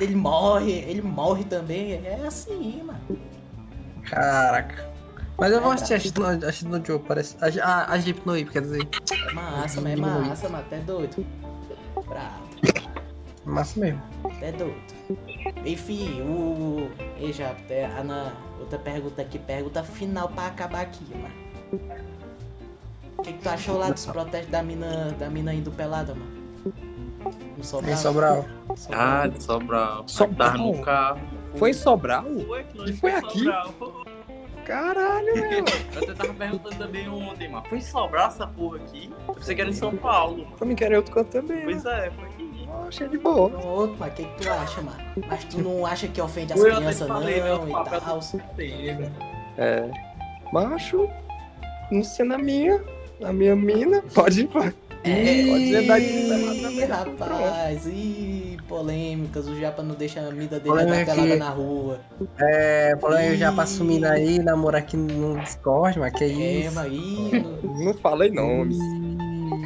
Ele 0.00 0.14
morre, 0.14 0.72
ele 0.72 1.02
morre 1.02 1.44
também. 1.44 1.94
É 1.94 2.20
assim, 2.26 2.82
mano. 2.84 3.00
Caraca. 4.04 4.92
Mas 5.36 5.50
eu 5.52 5.60
vou 5.60 5.72
É, 5.72 5.74
assistir 5.74 6.12
no- 6.18 6.46
Ashida 6.46 6.78
Nojo, 6.78 7.00
parece. 7.00 7.36
A, 7.40 7.46
a, 7.66 7.92
a 7.94 7.98
Ippo, 7.98 8.32
quer 8.52 8.60
dizer. 8.62 8.88
É 9.28 9.32
massa, 9.32 9.80
mas 9.80 9.92
é 9.92 9.96
massa, 9.96 10.48
mano. 10.48 10.64
Até 10.64 10.78
doido. 10.78 11.26
Bravo. 12.06 12.44
Massa 13.44 13.80
mesmo. 13.80 14.00
Até 14.24 14.52
doido. 14.52 14.93
Enfim, 15.64 16.22
o. 16.22 16.90
Ei, 17.18 17.32
já, 17.32 17.50
até 17.50 17.86
a 17.86 18.02
na... 18.02 18.32
outra 18.58 18.78
pergunta 18.78 19.22
aqui, 19.22 19.38
pergunta 19.38 19.82
final 19.82 20.28
pra 20.28 20.46
acabar 20.46 20.82
aqui, 20.82 21.04
mano. 21.14 21.34
O 23.18 23.22
que, 23.22 23.32
que 23.32 23.42
tu 23.42 23.48
achou 23.48 23.78
lá 23.78 23.90
dos 23.90 24.06
protestos 24.06 24.50
da 24.50 24.62
mina, 24.62 25.12
da 25.18 25.30
mina 25.30 25.54
indo 25.54 25.70
pelada, 25.70 26.14
mano? 26.14 26.44
No 27.56 27.64
Sobral? 27.64 27.92
Em 27.92 27.96
Sobral. 27.96 28.44
Sobral. 28.76 29.00
Ah, 29.00 29.26
de 29.26 29.42
Sobral. 29.42 30.08
Sobral? 30.08 30.58
No 30.58 30.82
carro. 30.82 31.20
Foi 31.56 31.70
em 31.70 31.74
Sobral? 31.74 32.24
Foi, 32.46 32.66
E 32.86 32.92
foi 32.92 33.12
aqui? 33.12 33.38
Sobral. 33.38 34.04
Caralho, 34.64 35.34
meu. 35.36 35.64
Eu 35.94 36.02
até 36.02 36.14
tava 36.14 36.34
perguntando 36.34 36.76
também 36.76 37.08
ontem, 37.08 37.48
mano. 37.48 37.64
Foi 37.68 37.78
em 37.78 37.82
Sobral 37.82 38.28
essa 38.28 38.46
porra 38.46 38.78
aqui? 38.78 39.10
Eu 39.28 39.34
pensei 39.34 39.54
que 39.54 39.60
era 39.60 39.70
em 39.70 39.74
São 39.74 39.96
Paulo. 39.96 40.46
Pra 40.56 40.66
mim 40.66 40.74
querer 40.74 40.96
outro 40.96 41.14
canto 41.14 41.30
também. 41.30 41.64
Pois 41.64 41.84
é, 41.84 42.10
foi 42.10 42.24
aqui. 42.24 42.24
Mano. 42.24 42.33
Achei 42.88 43.08
de 43.08 43.18
boa. 43.18 43.50
Pronto, 43.50 43.96
mas 43.98 44.12
o 44.12 44.14
que, 44.16 44.24
que 44.24 44.42
tu 44.42 44.50
acha, 44.50 44.80
mano? 44.82 44.98
Mas 45.26 45.44
tu 45.44 45.58
não 45.62 45.86
acha 45.86 46.06
que 46.08 46.20
ofende 46.20 46.52
as 46.52 46.62
crianças, 46.62 47.08
falei, 47.08 47.40
né, 47.40 47.48
não, 47.50 47.64
o 47.64 47.68
e 47.68 47.72
tal? 47.72 48.20
É. 49.58 49.90
Macho, 50.52 51.08
não 51.90 52.02
sei 52.04 52.24
na 52.26 52.38
minha. 52.38 52.80
Na 53.20 53.32
minha 53.32 53.54
mina, 53.56 54.02
pode 54.14 54.42
ir 54.42 54.48
pra. 54.48 54.72
É, 55.04 55.44
pode 55.46 55.74
andar 55.76 56.00
de 56.00 56.84
rapaz, 56.84 57.86
ih, 57.86 58.56
polêmicas, 58.66 59.46
o 59.46 59.54
Japa 59.60 59.82
não 59.82 59.94
deixa 59.94 60.20
a 60.20 60.30
vida 60.30 60.58
dele 60.58 60.70
Polêmica 60.70 61.02
andar 61.02 61.14
pelada 61.14 61.30
que- 61.32 61.36
na 61.36 61.50
rua. 61.50 62.00
É, 62.40 62.92
já 63.36 63.52
pra 63.52 63.64
Ih. 63.64 63.66
sumir 63.66 64.04
aí, 64.06 64.38
namorar 64.38 64.80
aqui 64.80 64.96
no 64.96 65.38
Discord, 65.40 65.98
mas 65.98 66.12
que 66.14 66.24
É, 66.24 66.26
isso. 66.28 66.74
mas 66.74 66.90
ih, 66.92 67.30
Não 67.84 67.92
falei 67.94 68.30
nomes. 68.30 68.78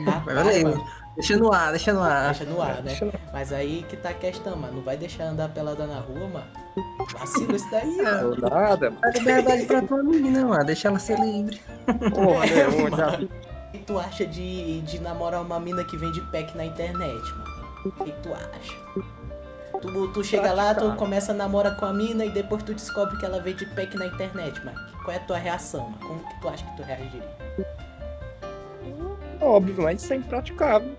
Rapaz, 0.05 0.62
Mas. 0.64 0.81
Deixa 1.19 1.37
no 1.37 1.53
ar, 1.53 1.70
deixa 1.73 1.93
no 1.93 2.00
ar. 2.00 2.26
deixa 2.26 2.44
no 2.44 2.62
ar, 2.62 2.81
né? 2.82 2.97
Mas 3.32 3.53
aí 3.53 3.85
que 3.88 3.97
tá 3.97 4.11
a 4.11 4.15
questão, 4.15 4.56
mano. 4.56 4.75
Não 4.75 4.82
vai 4.82 4.97
deixar 4.97 5.25
andar 5.25 5.49
pelada 5.49 5.85
na 5.85 5.99
rua, 5.99 6.29
mano. 6.29 6.47
Vacilo 7.12 7.56
isso 7.56 7.69
daí, 7.73 7.97
mano. 7.97 8.37
Não, 8.37 8.49
nada. 8.49 8.91
Dá 8.91 9.11
liberdade 9.11 9.65
pra 9.67 9.82
tua 9.82 10.00
menina, 10.05 10.47
mano. 10.47 10.65
Deixa 10.65 10.87
ela 10.87 10.99
ser 11.00 11.19
livre. 11.19 11.61
Porra, 12.15 12.44
É, 12.47 12.70
já 12.70 12.70
mano. 13.11 13.29
O 13.69 13.73
que 13.73 13.79
tu 13.79 13.99
acha 13.99 14.25
de, 14.25 14.81
de 14.82 15.00
namorar 15.00 15.43
uma 15.43 15.59
mina 15.59 15.82
que 15.82 15.97
vende 15.97 16.20
pack 16.31 16.56
na 16.56 16.65
internet, 16.67 17.21
mano? 17.32 17.69
O 17.85 17.91
que 18.05 18.12
tu 18.23 18.32
acha? 18.32 19.03
Tu, 19.81 20.09
tu 20.12 20.25
chega 20.25 20.53
lá, 20.53 20.73
tu 20.75 20.93
começa 20.94 21.32
a 21.32 21.35
namorar 21.35 21.76
com 21.76 21.85
a 21.87 21.92
mina 21.92 22.25
e 22.25 22.31
depois 22.31 22.62
tu 22.62 22.73
descobre 22.75 23.16
que 23.19 23.25
ela 23.26 23.40
vende 23.40 23.66
pack 23.66 23.97
na 23.97 24.07
internet, 24.07 24.64
mano. 24.64 24.78
Qual 25.04 25.12
é 25.12 25.16
a 25.16 25.25
tua 25.25 25.37
reação, 25.37 25.90
mano? 25.90 25.99
Como 25.99 26.21
que 26.28 26.40
tu 26.40 26.49
acha 26.49 26.64
que 26.64 26.76
tu 26.76 26.83
reagiria? 26.85 27.37
Óbvio, 29.40 29.75
mas 29.83 30.02
isso 30.02 30.12
é 30.12 30.16
impraticável. 30.16 30.97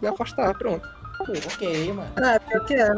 Me 0.00 0.08
afastar, 0.08 0.54
pronto. 0.56 0.88
Ok, 1.20 1.92
mano. 1.92 2.10
Ah, 2.16 2.40
pior 2.40 2.64
que 2.64 2.74
é. 2.74 2.94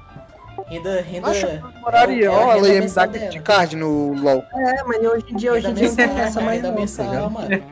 Renda, 0.68 1.00
renda. 1.00 1.28
Acho 1.30 1.46
que 1.46 1.80
Moraria, 1.80 2.26
É 2.26 2.30
o- 2.30 2.32
é 2.32 2.36
ó, 2.36 2.50
a 2.52 2.56
ela 2.58 2.68
ia 2.68 2.80
me 2.82 2.90
dar 2.90 3.08
dela. 3.08 3.32
gift 3.32 3.42
card 3.44 3.76
no 3.76 4.12
LOL. 4.14 4.44
É, 4.54 4.84
mas 4.84 4.98
hoje 4.98 5.24
em 5.30 5.36
dia, 5.36 5.52
hoje 5.52 5.66
em 5.70 5.74
dia 5.74 5.88
não 5.88 5.96
tem 5.96 6.20
essa 6.20 6.40
mais 6.40 6.62
não, 6.62 6.70
tá 6.70 6.76
mensal, 6.76 7.30
mano. 7.30 7.64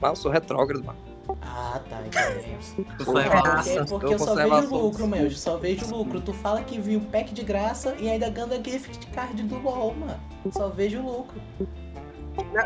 Mas 0.00 0.10
eu 0.10 0.16
sou 0.16 0.30
retrógrado, 0.30 0.84
mano. 0.84 0.98
Ah, 1.42 1.80
tá, 1.88 2.00
entendendo. 2.04 2.86
Conservação. 3.04 3.86
Porque, 3.86 3.90
porque 3.90 4.14
Eu 4.14 4.18
só 4.18 4.26
conservo 4.26 4.56
vejo 4.60 4.74
lucro, 4.74 5.06
meu. 5.06 5.22
Eu 5.24 5.30
só 5.30 5.56
vejo 5.56 5.86
lucro. 5.94 6.20
Tu 6.20 6.32
fala 6.34 6.62
que 6.62 6.78
viu 6.80 7.00
pack 7.12 7.32
de 7.32 7.42
graça 7.44 7.94
e 8.00 8.10
ainda 8.10 8.28
ganha 8.28 8.60
gift 8.62 9.06
card 9.12 9.40
do 9.44 9.58
LOL, 9.62 9.94
mano. 9.94 10.18
Só 10.52 10.68
vejo 10.68 11.00
lucro. 11.00 11.40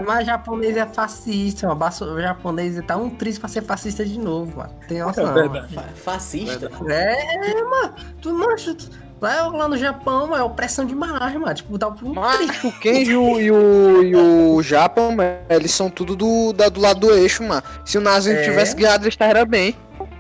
Mas 0.07 0.27
japonês 0.27 0.77
é 0.77 0.87
fascista, 0.87 1.67
mano. 1.75 1.85
O 2.15 2.21
japonês 2.21 2.81
tá 2.87 2.97
um 2.97 3.11
triste 3.11 3.41
pra 3.41 3.49
ser 3.49 3.63
fascista 3.63 4.05
de 4.05 4.19
novo, 4.19 4.59
mano. 4.59 4.71
Tem 4.89 5.01
noção. 5.01 5.29
É 5.31 5.33
verdade. 5.33 5.75
Fa- 5.75 5.83
fascista? 5.95 6.71
É, 6.89 7.63
mano. 7.63 7.95
Tu 8.21 8.33
mancha. 8.33 8.75
Tu... 8.75 9.05
Lá, 9.21 9.47
lá 9.47 9.69
no 9.69 9.77
Japão, 9.79 10.27
mano, 10.27 10.37
é 10.37 10.43
opressão 10.43 10.85
demais, 10.85 11.35
mano. 11.35 11.55
Tipo, 11.55 11.79
tá 11.79 11.89
um 11.89 12.13
Mas 12.13 12.63
o 12.63 12.71
Kenji 12.79 13.13
e 13.13 13.17
o, 13.17 13.41
e 13.41 14.15
o, 14.15 14.55
o 14.57 14.63
Japa, 14.63 15.01
mano, 15.11 15.39
eles 15.49 15.71
são 15.71 15.89
tudo 15.89 16.15
do, 16.15 16.53
da- 16.53 16.69
do 16.69 16.81
lado 16.81 17.01
do 17.01 17.11
eixo, 17.15 17.43
mano. 17.43 17.63
Se 17.87 17.97
o 17.97 18.01
Nazi 18.03 18.33
É. 18.33 18.43
tivesse 18.43 18.77
guiado, 18.77 19.05
ele 19.05 19.09
estaria 19.09 19.47
bem. 19.47 19.75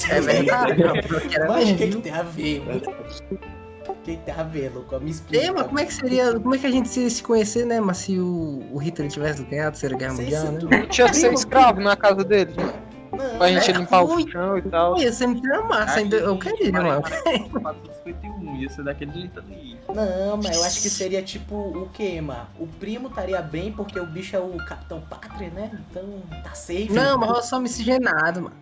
É 0.08 0.20
verdade, 0.20 0.82
mano. 0.82 1.02
porque 1.06 1.36
era 1.36 1.48
Mas 1.48 1.64
o 1.70 1.74
que, 1.74 1.84
mesmo. 1.84 2.00
que 2.00 2.08
tem 2.08 2.12
a 2.18 2.22
ver, 2.22 2.64
mano? 2.66 2.82
O 4.04 4.06
que, 4.06 4.16
que 4.18 4.22
tem 4.24 4.34
a 4.34 4.42
ver, 4.42 4.70
louco? 4.70 5.00
Me 5.00 5.10
explica. 5.10 5.46
É, 5.46 5.50
mas 5.50 5.62
como 5.66 5.78
é 5.80 5.86
que 5.86 5.94
seria. 5.94 6.38
Como 6.38 6.54
é 6.54 6.58
que 6.58 6.66
a 6.66 6.70
gente 6.70 6.90
se, 6.90 7.08
se 7.08 7.22
conhecer, 7.22 7.64
né? 7.64 7.80
Mas 7.80 7.96
se 7.96 8.18
o, 8.18 8.62
o 8.70 8.76
Hitler 8.76 9.10
tivesse 9.10 9.42
ganhado 9.44 9.68
a 9.68 9.70
Terceira 9.70 9.96
Guerra 9.96 10.12
Mundial, 10.12 10.52
né? 10.52 10.58
tu- 10.60 10.86
Tinha 10.88 11.08
que 11.08 11.16
ser 11.16 11.32
escravo 11.32 11.80
na 11.80 11.96
casa 11.96 12.22
deles, 12.22 12.54
mano. 12.54 12.74
Não, 13.12 13.38
Pra 13.38 13.48
gente 13.48 13.70
é 13.70 13.72
limpar 13.72 14.02
o 14.04 14.28
chão 14.28 14.58
e 14.58 14.62
tal. 14.62 14.98
Ia 14.98 15.10
ser 15.10 15.26
muito 15.28 15.48
massa, 15.68 16.00
ainda 16.00 16.16
eu 16.16 16.36
queria, 16.38 16.70
mano. 16.72 17.00
451, 17.00 18.56
ia 18.56 18.68
ser 18.68 18.84
daquele 18.84 19.12
jeito 19.12 19.38
ali. 19.40 19.78
Não, 19.94 20.36
mas 20.36 20.54
eu 20.56 20.64
acho 20.64 20.82
que 20.82 20.90
seria 20.90 21.22
tipo 21.22 21.54
o 21.54 21.88
quê, 21.94 22.20
mano? 22.20 22.46
O 22.58 22.66
primo 22.66 23.08
estaria 23.08 23.40
bem 23.40 23.72
porque 23.72 23.98
o 23.98 24.04
bicho 24.04 24.36
é 24.36 24.38
o 24.40 24.54
Capitão 24.66 25.00
Pátria, 25.00 25.48
né? 25.48 25.70
Então 25.90 26.02
tá 26.42 26.52
safe. 26.54 26.88
Não, 26.92 27.16
mas 27.16 27.30
eu 27.30 27.42
sou 27.42 27.60
miscigenado, 27.60 28.42
mano. 28.42 28.56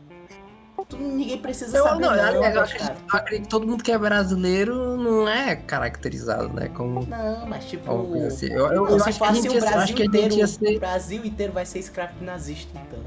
Ninguém 0.99 1.39
precisa 1.39 1.77
Eu, 1.77 1.85
saber 1.85 2.01
não, 2.03 2.17
não, 2.17 2.25
aliás, 2.25 2.55
eu 2.55 2.63
acho 2.63 2.77
que, 2.77 2.83
eu 2.83 3.19
acredito 3.19 3.45
que 3.45 3.49
todo 3.49 3.67
mundo 3.67 3.83
que 3.83 3.93
é 3.93 3.99
brasileiro 3.99 4.97
não 4.97 5.29
é 5.29 5.57
caracterizado, 5.57 6.49
né? 6.53 6.69
Como 6.69 7.07
Não, 7.07 7.47
mas 7.47 7.65
tipo. 7.67 7.91
assim. 8.27 8.47
Eu, 8.47 8.67
eu, 8.67 8.85
Não, 8.85 8.89
eu 8.89 9.05
acho 9.05 9.19
que 9.19 9.25
a 9.25 9.33
gente 9.33 9.49
o 9.49 9.53
ia, 9.55 9.61
Brasil 9.61 9.81
acho 9.81 9.95
que 9.95 10.03
a 10.03 10.07
inteiro, 10.07 10.31
gente 10.31 10.39
ia 10.39 10.45
o 10.45 10.49
ser. 10.49 10.79
Brasil 10.79 11.25
inteiro 11.25 11.53
vai 11.53 11.67
ser 11.67 11.79
escravo 11.79 12.13
nazista, 12.23 12.71
então. 12.87 13.01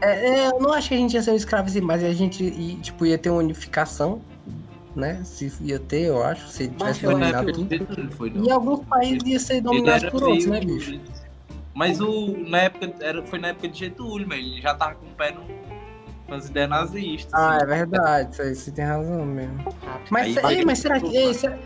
É, 0.00 0.40
é, 0.40 0.46
eu 0.48 0.60
não 0.60 0.72
acho 0.72 0.88
que 0.88 0.94
a 0.94 0.98
gente 0.98 1.14
ia 1.14 1.22
ser 1.22 1.32
um 1.32 1.36
escravo, 1.36 1.70
mas 1.82 2.04
a 2.04 2.12
gente 2.12 2.44
ia, 2.44 2.76
tipo, 2.80 3.04
ia 3.04 3.18
ter 3.18 3.30
uma 3.30 3.40
unificação, 3.40 4.20
né? 4.94 5.22
Se 5.24 5.52
ia 5.60 5.78
ter, 5.78 6.02
eu 6.02 6.22
acho, 6.22 6.48
se 6.48 6.68
tivesse 6.68 7.04
eu 7.04 7.10
acho 7.10 7.18
dominado 7.18 7.52
tudo. 7.52 8.12
Foi. 8.12 8.32
E 8.34 8.50
alguns 8.50 8.84
países 8.86 9.22
iam 9.24 9.40
ser 9.40 9.60
dominados 9.60 10.08
por 10.10 10.22
outros, 10.22 10.46
né, 10.46 10.60
bicho? 10.60 11.00
Mas 11.74 12.00
o, 12.00 12.36
na 12.48 12.62
época, 12.62 12.92
era, 13.00 13.22
foi 13.22 13.38
na 13.38 13.48
época 13.48 13.68
de 13.68 13.78
Getúlio, 13.78 14.26
mas 14.26 14.38
ele 14.38 14.60
já 14.60 14.74
tava 14.74 14.94
com 14.96 15.06
o 15.06 15.10
pé 15.10 15.30
no, 15.30 15.42
nas 16.28 16.46
ideias 16.46 16.68
nazistas. 16.68 17.32
Ah, 17.34 17.56
assim. 17.56 17.62
é 17.64 17.66
verdade, 17.66 18.32
isso 18.32 18.42
aí 18.42 18.54
você 18.54 18.70
tem 18.70 18.84
razão 18.84 19.24
mesmo. 19.24 19.64
Mas, 20.10 20.36
Aí 20.38 20.58
ei, 20.58 20.64
mas 20.64 20.78
será 20.78 21.00
que. 21.00 21.16
ei, 21.16 21.34
será, 21.34 21.58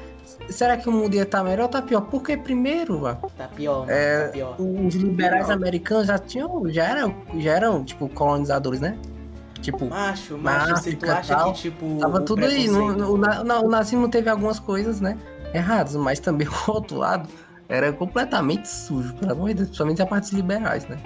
será 0.49 0.77
que 0.77 0.89
o 0.89 0.93
mundo 0.93 1.15
ia 1.15 1.23
estar 1.25 1.43
melhor 1.43 1.65
ou 1.65 1.69
tá 1.69 1.83
pior? 1.83 2.03
Porque 2.03 2.37
primeiro, 2.37 3.03
Tá 3.37 3.49
pior, 3.49 3.81
mano, 3.81 3.91
É, 3.91 4.27
tá 4.27 4.33
pior. 4.33 4.57
os 4.59 4.95
liberais 4.95 5.51
americanos 5.51 6.07
já 6.07 6.19
tinham. 6.19 6.69
Já 6.71 6.85
eram, 6.87 7.15
já 7.39 7.53
eram, 7.53 7.85
tipo, 7.85 8.09
colonizadores, 8.09 8.81
né? 8.81 8.97
Tipo, 9.61 9.87
Macho, 9.87 10.37
macho, 10.39 10.77
se 10.79 10.97
tu 10.97 11.09
acha 11.11 11.37
tal, 11.37 11.53
que, 11.53 11.61
tipo. 11.61 11.99
tava 12.01 12.21
tudo 12.21 12.45
aí. 12.45 12.67
No, 12.69 12.93
no- 13.17 13.17
na- 13.45 13.61
o 13.61 13.69
nazismo 13.69 14.09
teve 14.09 14.29
algumas 14.29 14.59
coisas, 14.59 15.01
né? 15.01 15.17
Erradas, 15.55 15.95
mas 15.97 16.19
também 16.19 16.47
o 16.67 16.71
outro 16.71 16.97
lado 16.99 17.29
era 17.69 17.93
completamente 17.93 18.69
sujo, 18.69 19.15
pelo 19.15 19.33
amor 19.33 19.49
de 19.49 19.55
Deus, 19.55 19.69
principalmente 19.69 20.03
a 20.03 20.07
parte 20.07 20.25
dos 20.25 20.33
liberais, 20.33 20.87
né? 20.89 20.99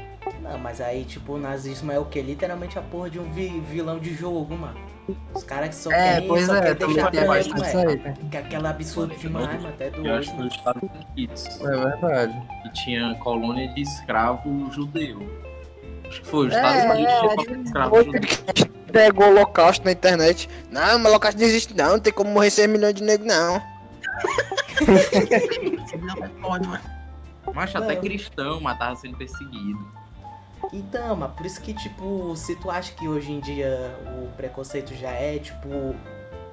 Não, 0.48 0.58
mas 0.58 0.80
aí, 0.80 1.04
tipo, 1.04 1.34
o 1.34 1.38
nazismo 1.38 1.90
é 1.90 1.98
o 1.98 2.04
que? 2.04 2.20
Literalmente 2.22 2.78
a 2.78 2.82
porra 2.82 3.10
de 3.10 3.18
um 3.18 3.30
vi- 3.32 3.60
vilão 3.70 3.98
de 3.98 4.14
jogo, 4.14 4.56
mano. 4.56 4.78
Os 5.34 5.44
caras 5.44 5.68
que 5.70 5.74
só 5.76 5.90
É, 5.92 6.14
querem, 6.14 6.28
pois 6.28 6.46
só 6.46 6.56
é, 6.56 6.60
querem 6.74 6.74
deixar 6.94 7.10
tem 7.10 7.20
branco, 7.20 7.64
é. 7.64 7.86
aí? 8.10 8.28
Que 8.30 8.36
aquela 8.36 8.70
absurdo 8.70 9.14
demais, 9.16 9.46
mano, 9.62 9.68
até 9.68 9.92
Eu 9.94 10.14
acho 10.16 10.30
que 10.32 10.42
nos 10.42 10.54
Estados 10.54 10.82
Unidos 11.14 11.60
É 11.60 11.76
verdade. 11.76 12.42
que 12.62 12.72
tinha 12.72 13.14
colônia 13.16 13.68
de 13.74 13.82
escravo 13.82 14.70
judeu. 14.72 15.20
Acho 16.08 16.20
que 16.22 16.26
foi 16.26 16.46
os 16.48 16.54
É, 16.54 16.56
Estados 16.56 16.84
Unidos 16.84 17.12
é, 17.12 17.18
tinha 17.18 17.32
é, 17.32 17.36
colônia 17.36 17.56
de 17.56 17.64
escravo 17.66 17.90
Foi 17.90 18.04
judeu. 18.04 18.20
pegou 18.92 19.26
o 19.26 19.30
holocausto 19.30 19.84
na 19.84 19.92
internet. 19.92 20.48
Não, 20.70 20.98
mas 20.98 21.06
holocausto 21.06 21.40
não 21.40 21.46
existe 21.46 21.76
não, 21.76 21.88
não 21.92 22.00
tem 22.00 22.12
como 22.12 22.30
morrer 22.30 22.50
6 22.50 22.68
milhões 22.68 22.94
de 22.94 23.02
negros 23.04 23.26
não. 23.28 23.62
Pode, 26.40 26.68
mas. 26.68 26.80
Mas 27.54 27.76
até 27.76 27.94
Não. 27.94 28.00
cristão, 28.00 28.60
mas 28.60 28.76
tava 28.78 28.96
sendo 28.96 29.16
perseguido. 29.16 29.78
Então, 30.72 31.16
mas 31.16 31.32
por 31.32 31.46
isso 31.46 31.60
que, 31.60 31.72
tipo, 31.74 32.34
se 32.36 32.56
tu 32.56 32.70
acha 32.70 32.92
que 32.94 33.08
hoje 33.08 33.32
em 33.32 33.40
dia 33.40 33.94
o 34.22 34.28
preconceito 34.36 34.94
já 34.94 35.10
é, 35.10 35.38
tipo. 35.38 35.94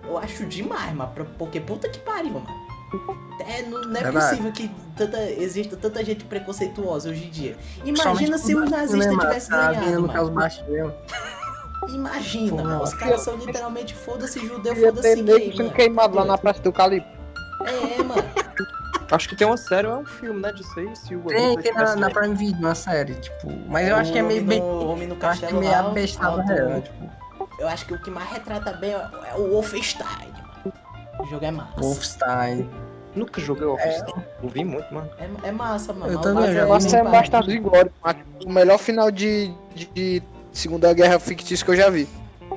Eu 0.04 0.18
acho 0.18 0.46
demais, 0.46 0.94
mano. 0.94 1.12
Porque 1.38 1.60
puta 1.60 1.88
que 1.88 2.00
pariu, 2.00 2.34
mano. 2.34 2.48
É, 3.40 3.64
não, 3.64 3.82
não 3.82 4.00
é 4.00 4.04
Verdade. 4.04 4.30
possível 4.30 4.52
que 4.52 4.70
tanta, 4.96 5.24
exista 5.32 5.76
tanta 5.76 6.04
gente 6.06 6.26
preconceituosa 6.26 7.10
hoje 7.10 7.26
em 7.26 7.30
dia. 7.30 7.58
Imagina 7.84 8.38
se 8.38 8.56
os 8.56 8.68
o 8.68 8.70
nazistas 8.70 9.16
né, 9.16 9.20
tivessem 9.20 9.50
Tá 9.50 9.74
ganhado, 9.74 10.02
mano. 10.32 10.94
Imagina, 11.90 12.58
Pô, 12.58 12.64
mano. 12.64 12.84
Os 12.84 12.94
caras 12.94 13.22
são 13.22 13.36
literalmente 13.38 13.94
foda-se 13.94 14.40
judeu, 14.40 14.76
foda-se 14.76 15.22
gay, 15.22 15.52
queimado 15.76 16.16
lá 16.16 16.24
na 16.24 16.38
Praça 16.38 16.62
do 16.62 16.72
Calibre. 16.72 17.08
É. 19.14 19.16
Acho 19.16 19.30
que 19.30 19.36
tem 19.36 19.46
uma 19.46 19.58
série 19.58 19.88
ou 19.88 19.94
é 19.94 19.98
um 19.98 20.06
filme, 20.06 20.42
né? 20.42 20.52
Disso 20.52 20.80
aí, 20.80 20.96
se 20.96 21.16
o 21.16 21.22
Tem, 21.22 21.56
tem 21.58 21.74
na, 21.74 21.96
na 21.96 22.10
Prime 22.10 22.34
Video 22.36 22.60
uma 22.60 22.76
série, 22.76 23.14
tipo. 23.16 23.52
Mas 23.68 23.88
eu 23.88 23.96
acho 23.96 24.12
que 24.12 24.18
é 24.18 24.22
meio 24.24 24.42
O 24.42 24.46
bem. 24.46 24.62
Homem 24.62 24.78
no- 24.84 24.90
Homem 24.92 25.08
no 25.08 25.16
Eu 25.16 25.28
acho 25.30 25.40
que 25.40 25.46
é 25.46 25.50
Castelo 25.50 25.60
meio 25.60 25.80
abestado 25.80 26.42
real, 26.42 26.70
né? 26.70 26.82
Tipo, 26.82 27.10
Eu 27.60 27.68
acho 27.68 27.86
que 27.86 27.94
o 27.94 28.02
que 28.02 28.10
mais 28.10 28.30
retrata 28.30 28.74
bem 28.74 28.92
é 28.94 29.08
é 29.32 29.36
o 29.36 29.50
Wolfenstein, 29.52 30.32
mano. 30.32 30.74
O 31.20 31.26
jogo 31.26 31.46
é 31.46 31.52
massa. 31.52 31.80
Wolfenstein. 31.80 32.70
Nunca 33.16 33.40
joguei 33.40 33.66
Wolfenstein. 33.66 34.26
Ouvi 34.42 34.66
muito, 34.66 34.92
mano. 34.92 35.10
É, 35.20 35.48
é 35.48 35.52
massa, 35.52 35.94
mano. 35.94 36.12
Eu 36.12 36.20
também, 36.20 36.44
o 36.44 36.48
eu 36.48 36.54
já 36.54 36.60
bagulho 36.62 36.74
Nossa, 36.84 36.98
é 36.98 37.04
bastante 37.04 37.62
mas 38.04 38.46
O 38.46 38.50
melhor 38.50 38.80
final 38.80 39.12
de, 39.12 39.54
de, 39.76 39.86
de 39.94 40.24
Segunda 40.52 40.92
Guerra 40.94 41.20
fictício 41.20 41.64
que 41.64 41.72
eu 41.72 41.76
já 41.76 41.90
vi. 41.90 42.08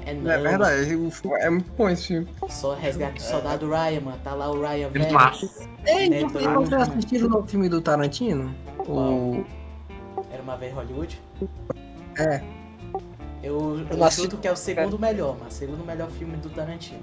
É, 0.06 0.10
É 0.10 0.14
não, 0.14 0.22
verdade, 0.42 0.94
o- 0.94 1.36
é 1.36 1.50
muito 1.50 1.70
bom 1.76 1.88
esse 1.88 2.06
filme. 2.06 2.28
Só 2.48 2.74
resgate 2.74 3.14
do 3.16 3.22
soldado 3.22 3.68
Ryan, 3.68 4.00
mano. 4.02 4.18
Tá 4.22 4.34
lá 4.34 4.48
o 4.50 4.60
Ryan 4.60 4.88
velho. 4.88 5.12
Massa. 5.12 5.50
Ei, 5.84 5.94
É, 5.94 6.04
então, 6.06 6.30
tô 6.30 6.38
e 6.40 6.48
vocês 6.48 6.80
assistiram 6.82 7.28
no 7.28 7.46
filme 7.46 7.68
do 7.68 7.80
Tarantino? 7.80 8.54
O. 8.86 9.44
Era 10.32 10.42
uma 10.42 10.56
vez 10.56 10.72
Hollywood. 10.72 11.20
É. 12.18 12.40
Eu, 13.42 13.80
Eu 13.90 14.38
que 14.40 14.48
é 14.48 14.52
o 14.52 14.56
segundo 14.56 14.98
melhor, 14.98 15.36
mano. 15.38 15.50
Segundo 15.50 15.84
melhor 15.84 16.08
filme 16.10 16.36
do 16.36 16.48
Tarantino. 16.50 17.02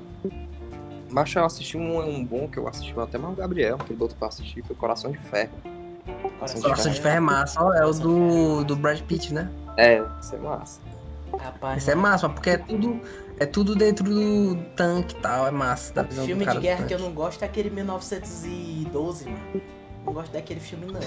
Mas 1.09 1.33
eu 1.35 1.45
assisti 1.45 1.77
um, 1.77 1.99
um 1.99 2.25
bom 2.25 2.47
que 2.47 2.57
eu 2.57 2.67
assisti 2.67 2.93
até 2.99 3.17
mais 3.17 3.33
o 3.33 3.37
Gabriel, 3.37 3.77
que 3.77 3.91
ele 3.91 3.99
botou 3.99 4.17
pra 4.17 4.29
assistir, 4.29 4.63
foi 4.63 4.75
Coração 4.75 5.11
de 5.11 5.17
Ferro. 5.19 5.51
Coração 6.39 6.55
de 6.57 6.61
Coração 6.63 6.83
Ferro. 6.85 6.95
de 6.95 7.01
Ferro 7.01 7.15
é 7.15 7.19
massa, 7.19 7.63
ó, 7.63 7.73
é 7.73 7.85
o 7.85 7.91
do, 7.93 8.63
do 8.63 8.75
Brad 8.75 8.99
Pitt, 9.01 9.33
né? 9.33 9.49
É, 9.77 10.03
isso 10.19 10.35
é 10.35 10.39
massa. 10.39 10.79
Rapaz, 11.39 11.77
Esse 11.83 11.91
é 11.91 11.95
massa, 11.95 12.29
porque 12.29 12.51
é 12.51 12.57
tudo, 12.57 13.01
é 13.39 13.45
tudo 13.45 13.75
dentro 13.75 14.03
do 14.05 14.55
tanque 14.75 15.15
e 15.15 15.19
tal, 15.19 15.47
é 15.47 15.51
massa. 15.51 15.93
Da 15.93 16.03
visão 16.03 16.25
filme 16.25 16.45
de 16.45 16.57
guerra 16.59 16.85
que 16.85 16.93
eu 16.93 16.99
não 16.99 17.11
gosto 17.11 17.41
é 17.43 17.45
aquele 17.45 17.69
1912, 17.69 19.25
mano. 19.25 19.61
Não 20.05 20.13
gosto 20.13 20.31
daquele 20.33 20.59
filme, 20.59 20.85
não. 20.91 20.99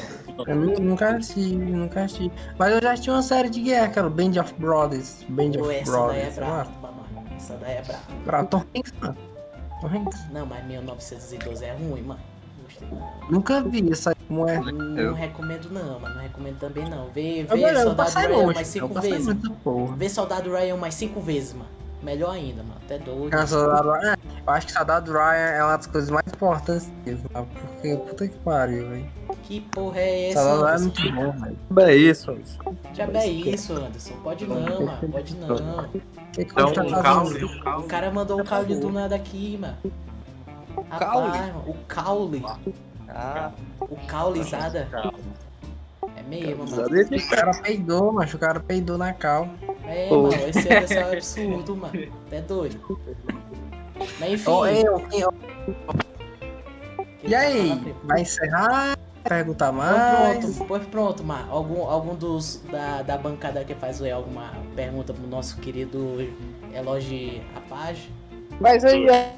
Eu 0.46 0.56
nu- 0.56 0.78
nunca 0.80 1.14
assisti, 1.16 1.54
nunca 1.54 2.04
assisti. 2.04 2.32
Mas 2.58 2.72
eu 2.72 2.80
já 2.82 2.92
assisti 2.92 3.10
uma 3.10 3.22
série 3.22 3.50
de 3.50 3.60
guerra, 3.60 4.06
o 4.06 4.10
Band 4.10 4.40
of 4.40 4.54
Brothers. 4.54 5.22
Band 5.28 5.52
Pô, 5.52 5.64
of 5.66 5.74
essa 5.74 5.92
daí 5.92 6.20
é 6.20 6.30
Brothers. 6.30 6.38
é 6.38 6.40
massa. 6.40 6.70
brava, 6.80 6.96
mano. 6.96 7.26
Essa 7.36 7.56
daí 7.58 7.72
é 7.76 7.82
brava. 7.82 8.02
Pra 8.24 8.44
Tom 8.44 8.64
Hanks, 8.74 8.92
mano. 9.00 9.16
Tom 9.82 9.86
Hanks. 9.88 10.30
Não, 10.30 10.46
mas 10.46 10.64
1912 10.66 11.64
é 11.64 11.72
ruim, 11.74 12.02
mano. 12.02 12.20
Nunca 13.30 13.60
vi 13.62 13.90
essa 13.90 14.10
aí, 14.10 14.16
como 14.28 14.48
é. 14.48 14.60
não 14.60 15.14
recomendo, 15.14 15.68
não, 15.70 15.98
mano. 16.00 16.14
Não 16.14 16.22
recomendo 16.22 16.58
também, 16.58 16.88
não. 16.88 17.06
Vê, 17.08 17.44
vê 17.44 17.70
eu 17.70 17.82
Soldado 17.82 18.10
Ryan 18.14 18.28
longe. 18.36 18.54
mais 18.54 18.68
cinco 18.68 19.00
vezes. 19.00 19.36
Vê 19.96 20.08
Soldado 20.08 20.52
Ryan 20.52 20.76
mais 20.76 20.94
cinco 20.94 21.20
vezes, 21.20 21.52
mano. 21.52 21.76
Melhor 22.02 22.30
ainda, 22.34 22.62
mano. 22.62 22.76
Até 22.84 22.98
doido. 22.98 23.34
Ah, 23.34 23.46
Soldado 23.46 23.90
Ryan- 23.90 24.16
eu 24.46 24.52
acho 24.52 24.66
que 24.66 24.72
Soldado 24.72 25.12
Ryan 25.12 25.50
é 25.56 25.64
uma 25.64 25.76
das 25.76 25.86
coisas 25.86 26.10
mais 26.10 26.26
importantes 26.28 26.92
mesmo, 27.04 27.28
tá? 27.30 27.42
Porque 27.42 27.96
puta 27.96 28.28
que 28.28 28.38
pariu, 28.38 28.88
velho. 28.88 29.06
Que 29.42 29.60
porra 29.60 29.98
é 30.00 30.30
essa, 30.30 30.42
Soldado 30.42 30.66
Ryan 30.66 30.76
é 30.76 30.78
muito 30.78 31.12
bom, 31.12 31.32
velho. 31.72 31.88
É 31.90 31.96
isso, 31.96 32.30
Anderson. 32.30 32.76
Já 32.94 33.04
é 33.06 33.26
isso, 33.28 33.72
Anderson. 33.72 34.14
Pode 34.22 34.46
não, 34.46 34.60
mano. 34.60 35.08
Pode 35.10 35.36
não. 35.36 35.56
Então, 36.38 36.72
tá 36.72 36.84
o 36.84 37.02
caule, 37.02 37.44
o 37.44 37.82
cara 37.84 38.10
mandou 38.10 38.40
um 38.40 38.44
caule 38.44 38.76
do 38.76 38.92
nada 38.92 39.16
aqui, 39.16 39.58
mano. 39.60 39.76
Rapaz, 40.90 40.98
Caule? 41.00 41.52
o 41.66 41.74
caule. 41.86 42.44
Ah, 43.08 43.50
O 43.80 43.96
caulizada. 44.06 44.88
É 46.16 46.22
mesmo, 46.22 46.64
mano. 46.68 46.86
O 46.86 47.28
cara 47.30 47.50
peidou, 47.62 48.12
macho. 48.12 48.36
O 48.36 48.40
cara 48.40 48.60
peidou 48.60 48.98
na 48.98 49.12
cal. 49.12 49.48
É, 49.86 50.10
mano. 50.10 50.28
Esse 50.32 50.68
Anderson 50.68 50.94
é 50.94 51.06
um 51.06 51.12
absurdo, 51.12 51.76
mano. 51.76 52.12
Até 52.26 52.40
doido. 52.42 53.00
Mas 54.20 54.32
enfim. 54.32 54.50
Ó, 54.50 54.66
eu, 54.66 55.02
eu- 55.12 55.34
E 57.22 57.30
tá 57.30 57.38
aí? 57.38 57.94
Vai 58.04 58.22
encerrar? 58.22 58.96
Perguntar 59.24 59.72
Então 59.72 59.78
mais? 59.78 60.44
pronto, 60.44 60.64
pois 60.68 60.86
pronto, 60.86 61.24
mano. 61.24 61.50
Algum, 61.50 61.82
algum 61.88 62.14
dos 62.14 62.62
da, 62.70 63.02
da 63.02 63.18
bancada 63.18 63.64
que 63.64 63.74
faz 63.74 64.00
aí 64.00 64.12
alguma 64.12 64.52
pergunta 64.76 65.12
pro 65.12 65.26
nosso 65.26 65.56
querido 65.56 66.28
Eloge 66.72 67.42
Rapaz? 67.54 68.08
Mas 68.60 68.84
aí 68.84 69.04
é 69.08 69.32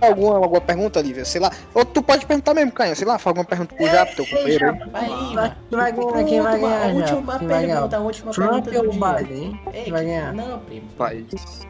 alguma, 0.00 0.36
alguma 0.36 0.60
pergunta, 0.60 1.00
Lívia? 1.00 1.24
Sei 1.24 1.40
lá. 1.40 1.50
Ou 1.74 1.84
tu 1.84 2.02
pode 2.02 2.26
perguntar 2.26 2.54
mesmo, 2.54 2.72
Canha. 2.72 2.94
Sei 2.94 3.06
lá, 3.06 3.18
faz 3.18 3.26
alguma 3.28 3.44
pergunta 3.44 3.74
pro 3.74 3.86
Jap, 3.86 4.14
teu 4.16 4.26
companheiro 4.26 4.70
aí. 4.70 4.90
Vai 4.90 5.04
aí, 5.04 5.34
Vai- 5.34 5.56
vai 5.70 5.92
ganhar? 5.92 6.24
Quem 6.24 6.40
vai 6.42 6.60
ganhar? 6.60 6.94
Última 6.94 7.38
Quem 7.38 7.48
vai 7.48 7.60
ganhar? 7.62 7.74
pergunta, 7.74 7.96
a 7.96 8.00
última 8.00 8.32
Trump 8.32 8.64
pergunta 8.64 8.76
ou 8.78 8.82
do 8.84 8.88
o 8.88 8.92
dia. 8.92 9.12
Biden, 9.24 9.44
hein? 9.44 9.60
Ei, 9.72 9.82
Quem 9.84 9.92
vai 9.92 10.04
ganhar? 10.04 10.32
Não, 10.34 10.58
primo. 10.60 10.88
país. 10.98 11.66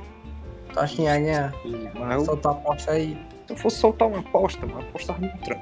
Tu 0.73 0.80
acha 0.80 0.88
que 0.90 0.97
quem 0.97 1.06
vai 1.06 1.21
ganhar? 1.21 1.54
Solta 2.25 2.49
a 2.49 2.52
aposta 2.52 2.90
aí. 2.92 3.18
se 3.47 3.52
eu 3.52 3.56
fosse 3.56 3.76
soltar 3.78 4.09
uma 4.09 4.18
aposta, 4.21 4.66
mano, 4.66 4.80
apostar 4.80 5.21
no 5.21 5.28
Trump. 5.38 5.61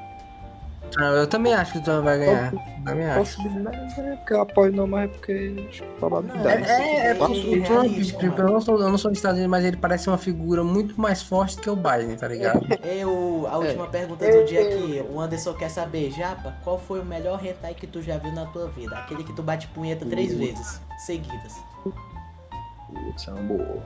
Ah, 0.98 1.06
Eu 1.06 1.26
também 1.26 1.52
acho 1.54 1.72
que 1.72 1.78
o 1.78 1.82
Trump 1.82 2.04
vai 2.04 2.18
ganhar. 2.18 2.52
Também 2.84 3.06
acho. 3.06 3.18
Possibilidade 3.18 4.00
é 4.00 4.16
porque 4.16 4.32
eu 4.34 4.40
apoio 4.42 4.72
não, 4.72 4.86
mas 4.86 5.04
é 5.04 5.08
porque 5.08 5.66
acho 5.68 5.82
que 5.82 5.88
É, 5.88 5.92
probabilidade. 5.98 6.70
é, 6.70 7.06
é 7.06 7.14
Nossa, 7.14 7.34
porque 7.34 7.56
o 7.58 7.64
Trump, 7.64 7.92
tipo, 8.00 8.24
eu 8.24 8.48
não, 8.50 8.60
sou, 8.60 8.80
eu 8.80 8.88
não 8.88 8.98
sou 8.98 9.10
dos 9.10 9.18
Estados 9.18 9.38
Unidos, 9.38 9.50
mas 9.50 9.64
ele 9.64 9.76
parece 9.76 10.08
uma 10.08 10.18
figura 10.18 10.62
muito 10.62 11.00
mais 11.00 11.22
forte 11.22 11.56
que 11.58 11.68
o 11.68 11.74
Biden, 11.76 12.16
tá 12.16 12.28
ligado? 12.28 12.64
Eu, 12.84 13.46
a 13.50 13.58
última 13.58 13.86
pergunta 13.88 14.24
do 14.30 14.44
dia 14.44 14.60
aqui, 14.62 15.04
o 15.10 15.18
Anderson 15.20 15.54
quer 15.54 15.68
saber, 15.70 16.10
Japa, 16.12 16.54
qual 16.62 16.78
foi 16.78 17.00
o 17.00 17.04
melhor 17.04 17.44
hentai 17.44 17.74
que 17.74 17.86
tu 17.86 18.00
já 18.02 18.18
viu 18.18 18.32
na 18.32 18.46
tua 18.46 18.68
vida? 18.68 18.96
Aquele 18.96 19.24
que 19.24 19.32
tu 19.34 19.42
bate 19.42 19.66
punheta 19.68 20.06
três 20.06 20.34
vezes, 20.34 20.80
seguidas. 20.98 21.54
Putz, 21.82 23.26
é 23.26 23.32
uma 23.32 23.42
boa. 23.42 23.82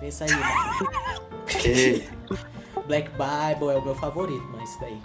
Pensa 0.00 0.24
aí, 0.24 0.30
mano. 0.30 0.46
Black 2.86 3.10
Bible 3.10 3.72
é 3.74 3.78
o 3.78 3.82
meu 3.82 3.94
favorito, 3.96 4.42
mano, 4.44 4.62
isso 4.62 4.78
daí. 4.80 5.00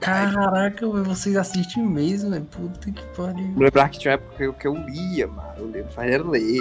Caraca, 0.00 0.86
vocês 0.86 1.36
assistem 1.36 1.82
mesmo, 1.84 2.30
velho. 2.30 2.44
Puta 2.44 2.90
que 2.90 3.04
pariu. 3.16 3.54
lembrar 3.56 3.88
que 3.88 3.98
tinha 3.98 4.12
uma 4.12 4.14
época 4.16 4.36
que 4.36 4.42
eu, 4.44 4.52
que 4.52 4.66
eu 4.68 4.74
lia, 4.74 5.26
mano. 5.26 5.48
Eu 5.56 5.66
lembro, 5.70 5.90
fazia 5.92 6.22
ler. 6.22 6.60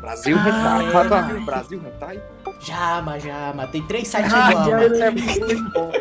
Brasil 0.00 0.36
Ah, 0.38 0.48
Hentai. 0.48 0.86
é. 0.86 0.92
Já 0.92 1.08
tá 1.08 1.20
viu 1.22 1.44
Brasil 1.46 1.82
Hentai? 1.86 2.22
Já, 2.60 3.02
mas 3.02 3.22
já, 3.22 3.52
mas 3.56 3.70
tem 3.70 3.82
três 3.86 4.06
sites 4.08 4.32
Ah, 4.32 4.50
igual, 4.52 4.94
já 4.94 5.06
é 5.06 5.10
muito 5.10 5.70
bom. 5.72 5.92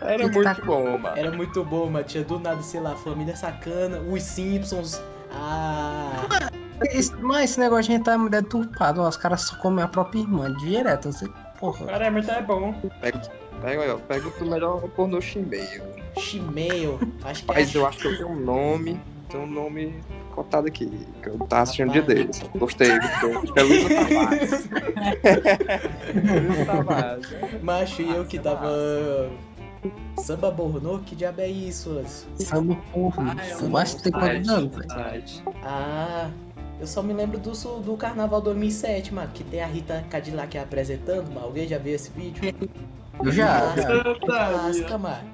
Era 0.00 0.22
muito 0.28 0.42
tá- 0.42 0.56
bom, 0.64 0.98
mano. 0.98 1.16
Era 1.18 1.32
muito 1.32 1.64
bom, 1.64 1.90
mano. 1.90 2.04
Tinha 2.04 2.22
do 2.24 2.38
nada, 2.38 2.62
sei 2.62 2.80
lá, 2.80 2.94
Família 2.96 3.34
Sacana, 3.36 3.98
Os 4.00 4.22
Simpsons. 4.22 5.02
Ah. 5.32 6.12
Esse- 6.92 7.14
mas 7.16 7.50
esse 7.50 7.60
negócio 7.60 7.84
de 7.86 7.92
hentai 7.94 8.14
é 8.14 8.16
muito 8.16 8.30
deturpado. 8.30 9.02
Os 9.02 9.16
caras 9.16 9.42
só 9.42 9.56
comem 9.56 9.84
a 9.84 9.88
própria 9.88 10.20
irmã 10.20 10.54
direto. 10.54 11.12
Sei, 11.12 11.28
porra. 11.58 11.84
Cara, 11.86 12.10
mas 12.12 12.28
é 12.28 12.40
bom. 12.40 12.72
Pega, 13.00 13.20
pega, 13.60 13.82
aí, 13.82 13.90
ó, 13.90 13.98
pega 13.98 14.28
o 14.28 14.44
melhor 14.44 14.80
pornô 14.90 15.20
chimeio. 15.20 15.82
Shimeio. 16.16 16.98
Acho 17.22 17.42
que 17.42 17.48
Mas 17.48 17.74
é. 17.74 17.78
eu 17.78 17.86
acho 17.86 17.98
que 17.98 18.06
eu 18.06 18.16
tenho 18.16 18.30
um 18.30 18.40
nome, 18.40 19.00
tenho 19.28 19.44
um 19.44 19.46
nome 19.46 19.94
cotado 20.34 20.68
aqui, 20.68 21.06
que 21.22 21.28
eu 21.28 21.38
tava 21.46 21.62
assistindo 21.62 21.88
um 21.88 21.92
dia 21.92 22.02
deles. 22.02 22.42
Gostei, 22.56 22.98
gostei. 22.98 23.36
Acho 23.36 23.52
que 23.52 23.58
é 23.58 23.62
Luísa 23.62 23.88
Tavares. 23.88 24.68
Luísa 26.14 26.64
Tavares. 26.66 27.62
Macho, 27.62 28.02
e 28.02 28.10
eu 28.10 28.24
que 28.24 28.38
tava. 28.38 28.68
Samba 30.18 30.50
bornô? 30.50 30.98
Que 31.00 31.14
diabo 31.14 31.40
é 31.40 31.48
isso? 31.48 32.02
Samba 32.36 32.76
porra. 32.92 33.36
Eu 33.60 33.76
acho 33.76 33.96
que 33.96 34.02
tem 34.04 34.12
quantos 34.12 34.48
anos, 34.48 34.74
velho? 34.74 34.90
Site. 34.90 35.42
Ah. 35.62 36.30
Eu 36.80 36.86
só 36.86 37.02
me 37.02 37.12
lembro 37.12 37.40
do, 37.40 37.50
do 37.80 37.96
Carnaval 37.96 38.40
2007, 38.40 39.12
mano. 39.12 39.30
Que 39.34 39.42
tem 39.42 39.60
a 39.60 39.66
Rita 39.66 40.04
Cadillac 40.08 40.56
apresentando, 40.56 41.28
mano. 41.28 41.46
Alguém 41.46 41.66
já 41.66 41.76
viu 41.76 41.94
esse 41.94 42.10
vídeo? 42.10 42.54
Eu 43.24 43.32
já. 43.32 43.74
Clássica, 44.24 44.98
mano. 44.98 45.28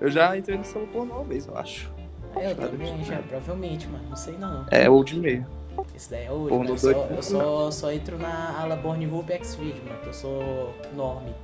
Eu 0.00 0.10
já 0.10 0.36
entrei 0.36 0.58
no 0.58 0.64
samba 0.64 0.86
pornô 0.86 1.14
uma 1.14 1.24
vez, 1.24 1.46
eu 1.46 1.56
acho. 1.56 1.92
Eu 2.34 2.56
também, 2.56 3.04
já, 3.04 3.18
provavelmente, 3.18 3.86
mano. 3.88 4.04
Não 4.08 4.16
sei 4.16 4.36
não. 4.38 4.66
É 4.70 4.88
o 4.88 5.04
de 5.04 5.18
meio. 5.18 5.46
Esse 5.94 6.10
daí 6.10 6.26
é 6.26 6.30
hoje, 6.32 6.48
Pornô 6.48 6.64
mano. 6.64 6.74
Eu 6.74 6.78
só, 6.78 6.90
eu 6.90 7.22
só, 7.22 7.70
só 7.70 7.92
entro 7.92 8.18
na 8.18 8.60
ala 8.60 8.76
Born 8.76 9.06
Hoop 9.06 9.32
X-Video, 9.32 9.82
mano. 9.84 9.98
que 10.02 10.08
Eu 10.08 10.14
sou 10.14 10.74
norme. 10.94 11.34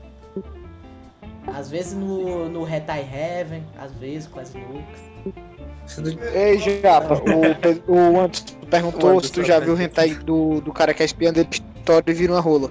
Às 1.55 1.71
vezes 1.71 1.95
no, 1.95 2.49
no 2.49 2.69
Hentai 2.69 3.01
Heaven, 3.03 3.65
às 3.81 3.93
vezes, 3.93 4.27
quase 4.27 4.59
nunca. 4.59 5.09
Ei, 6.35 6.59
Japa, 6.59 7.15
o, 7.15 7.93
o 7.93 8.21
Anderson 8.21 8.45
perguntou 8.69 9.11
O 9.11 9.13
Anderson 9.13 9.27
se 9.29 9.33
tu 9.33 9.43
já 9.45 9.59
viu 9.59 9.73
o 9.73 9.77
perguntou. 9.77 10.05
hentai 10.05 10.25
do, 10.25 10.61
do 10.61 10.73
cara 10.73 10.93
que 10.93 11.03
é 11.03 11.07
espiando 11.07 11.41
ele 11.41 11.49
história 11.51 12.11
e 12.11 12.15
vira 12.15 12.33
uma 12.35 12.41
rola. 12.41 12.71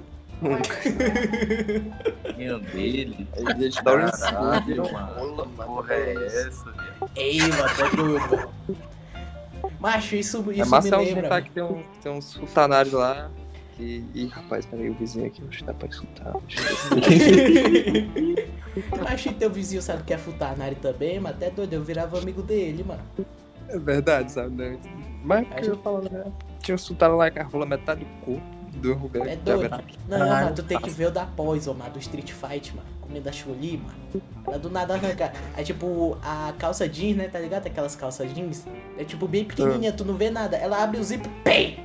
Meu 2.37 2.59
dele. 2.59 3.27
Ele 3.35 3.69
te 3.69 3.83
dá 3.83 3.95
um 3.95 4.05
ensino. 4.05 4.91
mano. 4.91 5.47
Que 5.47 5.63
porra 5.63 5.93
é 5.93 6.13
essa, 6.25 6.71
velho? 6.71 6.93
Ei, 7.15 7.39
mano, 7.39 8.19
tá. 8.19 8.49
Macho, 9.79 10.15
isso, 10.15 10.37
É 10.37 10.53
isso 10.53 10.63
me 10.65 10.69
massa 10.69 10.95
é 10.95 10.97
uns 10.97 11.07
lembra. 11.07 11.25
hentai 11.25 11.41
que 11.41 11.49
tem, 11.51 11.63
um, 11.63 11.83
tem 12.01 12.11
uns 12.11 12.33
futanários 12.35 12.93
lá. 12.93 13.29
Que... 13.75 14.03
Ih, 14.13 14.27
rapaz, 14.27 14.65
peraí, 14.65 14.89
o 14.89 14.93
vizinho 14.93 15.27
aqui, 15.27 15.41
acho 15.47 15.57
que 15.59 15.63
dá 15.63 15.73
pra 15.73 15.87
escutar. 15.87 16.33
Macho, 19.03 19.29
e 19.29 19.33
teu 19.33 19.49
vizinho 19.49 19.81
sabe 19.81 20.03
que 20.03 20.13
é 20.13 20.17
futanari 20.17 20.75
também, 20.75 21.19
mas 21.19 21.35
até 21.35 21.49
doido, 21.49 21.73
eu 21.73 21.83
virava 21.83 22.19
amigo 22.19 22.41
dele, 22.43 22.83
mano. 22.83 23.01
É 23.69 23.77
verdade, 23.77 24.31
sabe? 24.31 24.55
Né? 24.55 24.77
Mas 25.23 25.47
o 25.47 25.55
que 25.55 25.67
eu 25.67 25.77
falando, 25.77 26.09
né? 26.11 26.25
Tinha 26.61 26.75
um 26.75 26.77
sultano 26.77 27.17
lá 27.17 27.29
que 27.29 27.39
rola 27.41 27.65
metade 27.65 28.05
do 28.05 28.25
corpo 28.25 28.56
do 28.77 28.93
Roberto. 28.93 29.27
É 29.27 29.35
doido. 29.35 29.83
Não, 30.07 30.17
Caralho. 30.19 30.43
mano, 30.43 30.55
tu 30.55 30.63
tem 30.63 30.79
que 30.79 30.89
ver 30.89 31.07
o 31.07 31.11
da 31.11 31.25
Poison, 31.25 31.73
mano, 31.73 31.91
do 31.91 31.99
Street 31.99 32.31
Fight, 32.31 32.75
mano. 32.75 32.87
Comendo 33.01 33.29
a 33.29 33.31
Chuli, 33.31 33.77
mano. 33.77 34.23
Ela 34.47 34.59
do 34.59 34.69
nada 34.69 34.93
arranca. 34.95 35.31
É 35.55 35.63
tipo 35.63 36.17
a 36.23 36.53
calça 36.57 36.87
jeans, 36.87 37.17
né? 37.17 37.27
Tá 37.27 37.39
ligado? 37.39 37.67
Aquelas 37.67 37.95
calças 37.95 38.33
jeans. 38.33 38.65
É 38.97 39.03
tipo 39.03 39.27
bem 39.27 39.45
pequenininha, 39.45 39.91
tu 39.91 40.05
não 40.05 40.15
vê 40.15 40.29
nada. 40.29 40.57
Ela 40.57 40.83
abre 40.83 40.99
o 40.99 41.03
zip, 41.03 41.27
pem! 41.43 41.79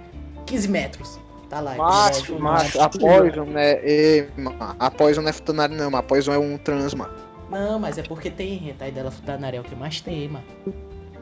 15 0.47 0.69
metros. 0.69 1.19
Tá 1.49 1.61
lá. 1.61 1.75
a 1.75 1.77
Macho, 1.77 2.39
macho, 2.39 2.81
a 2.81 2.89
Poison, 2.89 3.45
né? 3.45 3.79
Ei, 3.85 4.29
mano, 4.39 4.57
a 4.79 4.91
Poison 4.91 5.21
não 5.21 5.29
é 5.29 5.33
futanari 5.33 5.75
não, 5.75 5.91
mas 5.91 6.01
a 6.01 6.03
Poison 6.03 6.33
é 6.33 6.39
um 6.39 6.57
trans, 6.57 6.95
mano. 6.95 7.13
Não, 7.51 7.79
mas 7.79 7.99
é 7.99 8.03
porque 8.03 8.31
tem 8.31 8.71
hentai 8.71 8.91
dela 8.91 9.11
futanari, 9.11 9.59
é 9.59 9.61
o 9.61 9.65
que 9.65 9.75
mais 9.75 10.01
tem, 10.01 10.29
mano. 10.29 10.45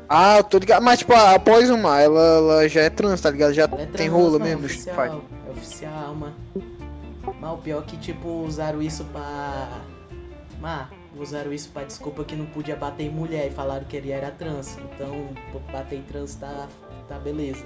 Ah, 0.09 0.39
eu 0.39 0.45
tô 0.45 0.59
ligado. 0.59 0.83
Mas, 0.83 1.01
tipo, 1.01 1.13
a 1.15 1.39
Poison, 1.39 1.77
mano, 1.77 2.01
ela, 2.01 2.21
ela 2.21 2.69
já 2.69 2.83
é 2.83 2.91
trans, 2.91 3.21
tá 3.21 3.31
ligado? 3.31 3.53
Já 3.53 3.65
é 3.65 3.67
tem 3.69 3.87
trans, 3.87 4.09
rola 4.11 4.39
mano, 4.39 4.45
mesmo 4.45 4.61
no 4.63 4.67
Street 4.67 4.97
oficial, 4.97 5.21
Fighter. 5.21 5.40
É 5.61 5.63
oficial, 5.63 6.15
mano. 6.15 6.35
Mas 7.39 7.53
o 7.53 7.57
pior 7.59 7.83
é 7.83 7.87
que, 7.87 7.97
tipo, 7.99 8.29
usaram 8.29 8.81
isso 8.81 9.05
pra. 9.07 9.83
Mas, 10.59 10.89
usaram 11.17 11.53
isso 11.53 11.69
pra 11.71 11.85
desculpa 11.85 12.25
que 12.25 12.35
não 12.35 12.47
podia 12.47 12.77
bater 12.77 13.05
em 13.05 13.11
mulher 13.11 13.49
e 13.49 13.51
falaram 13.51 13.85
que 13.85 13.97
ele 13.97 14.11
era 14.11 14.31
trans. 14.31 14.79
Então, 14.79 15.29
pô, 15.53 15.59
bater 15.73 15.99
em 15.99 16.03
trans 16.03 16.35
tá, 16.37 16.67
tá 17.09 17.19
beleza. 17.19 17.65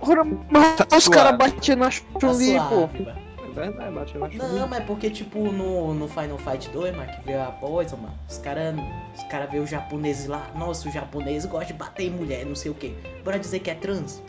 Ora, 0.00 0.24
mas 0.24 0.76
os 0.94 1.08
caras 1.08 1.38
batiam 1.38 1.78
na 1.78 1.86
Tá 1.86 1.92
Chun-Li, 2.20 2.58
pô. 2.58 2.68
suave, 2.68 3.02
mano. 3.04 3.26
É 3.38 3.60
verdade, 3.60 3.90
bate 3.94 4.18
na 4.18 4.48
Não, 4.48 4.68
mas 4.68 4.84
porque, 4.84 5.08
tipo, 5.08 5.50
no, 5.50 5.94
no 5.94 6.08
Final 6.08 6.36
Fight 6.36 6.68
2, 6.70 6.94
mano, 6.94 7.10
que 7.10 7.26
veio 7.26 7.42
a 7.42 7.52
Poison, 7.52 7.96
mano, 7.96 8.14
os 8.28 8.38
caras 8.38 8.74
os 9.16 9.22
cara 9.24 9.46
vê 9.46 9.58
o 9.58 9.66
japonês 9.66 10.26
lá, 10.26 10.50
nossa, 10.54 10.88
o 10.88 10.92
japonês 10.92 11.46
gosta 11.46 11.66
de 11.66 11.72
bater 11.72 12.08
em 12.08 12.10
mulher, 12.10 12.44
não 12.44 12.54
sei 12.54 12.70
o 12.70 12.74
quê. 12.74 12.92
Bora 13.24 13.38
dizer 13.38 13.60
que 13.60 13.70
é 13.70 13.74
trans? 13.74 14.22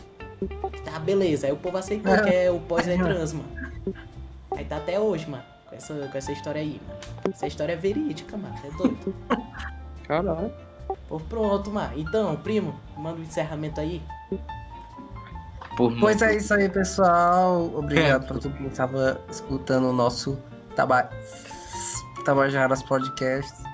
Tá, 0.84 0.98
beleza. 0.98 1.46
Aí 1.46 1.52
o 1.52 1.56
povo 1.56 1.78
aceitou 1.78 2.12
que 2.22 2.30
é, 2.30 2.50
o 2.50 2.60
Poison 2.60 2.90
é 2.90 2.96
trans, 2.96 3.32
mano. 3.32 3.48
Aí 4.56 4.64
tá 4.64 4.76
até 4.76 4.98
hoje, 4.98 5.28
mano, 5.28 5.42
com 5.68 5.74
essa, 5.74 5.94
com 5.94 6.18
essa 6.18 6.32
história 6.32 6.60
aí, 6.60 6.80
mano. 6.86 7.00
Essa 7.32 7.46
história 7.46 7.72
é 7.72 7.76
verídica, 7.76 8.36
mano, 8.36 8.54
é 8.64 8.70
doido. 8.76 9.14
Caralho. 10.06 10.52
Pô, 11.08 11.20
pronto, 11.20 11.70
mano. 11.70 11.92
Então, 11.96 12.36
primo, 12.36 12.74
manda 12.96 13.20
o 13.20 13.22
encerramento 13.22 13.80
aí. 13.80 14.02
Por 15.76 15.94
Pois 16.00 16.20
é 16.22 16.36
isso 16.36 16.54
aí, 16.54 16.68
pessoal. 16.68 17.70
Obrigado 17.74 18.26
por 18.26 18.38
todo 18.38 18.52
mundo 18.52 18.64
que 18.64 18.72
estava 18.72 19.20
escutando 19.30 19.90
o 19.90 19.92
nosso 19.92 20.38
Taba... 20.74 21.08
Tabajaras 22.24 22.82
Podcast. 22.82 23.67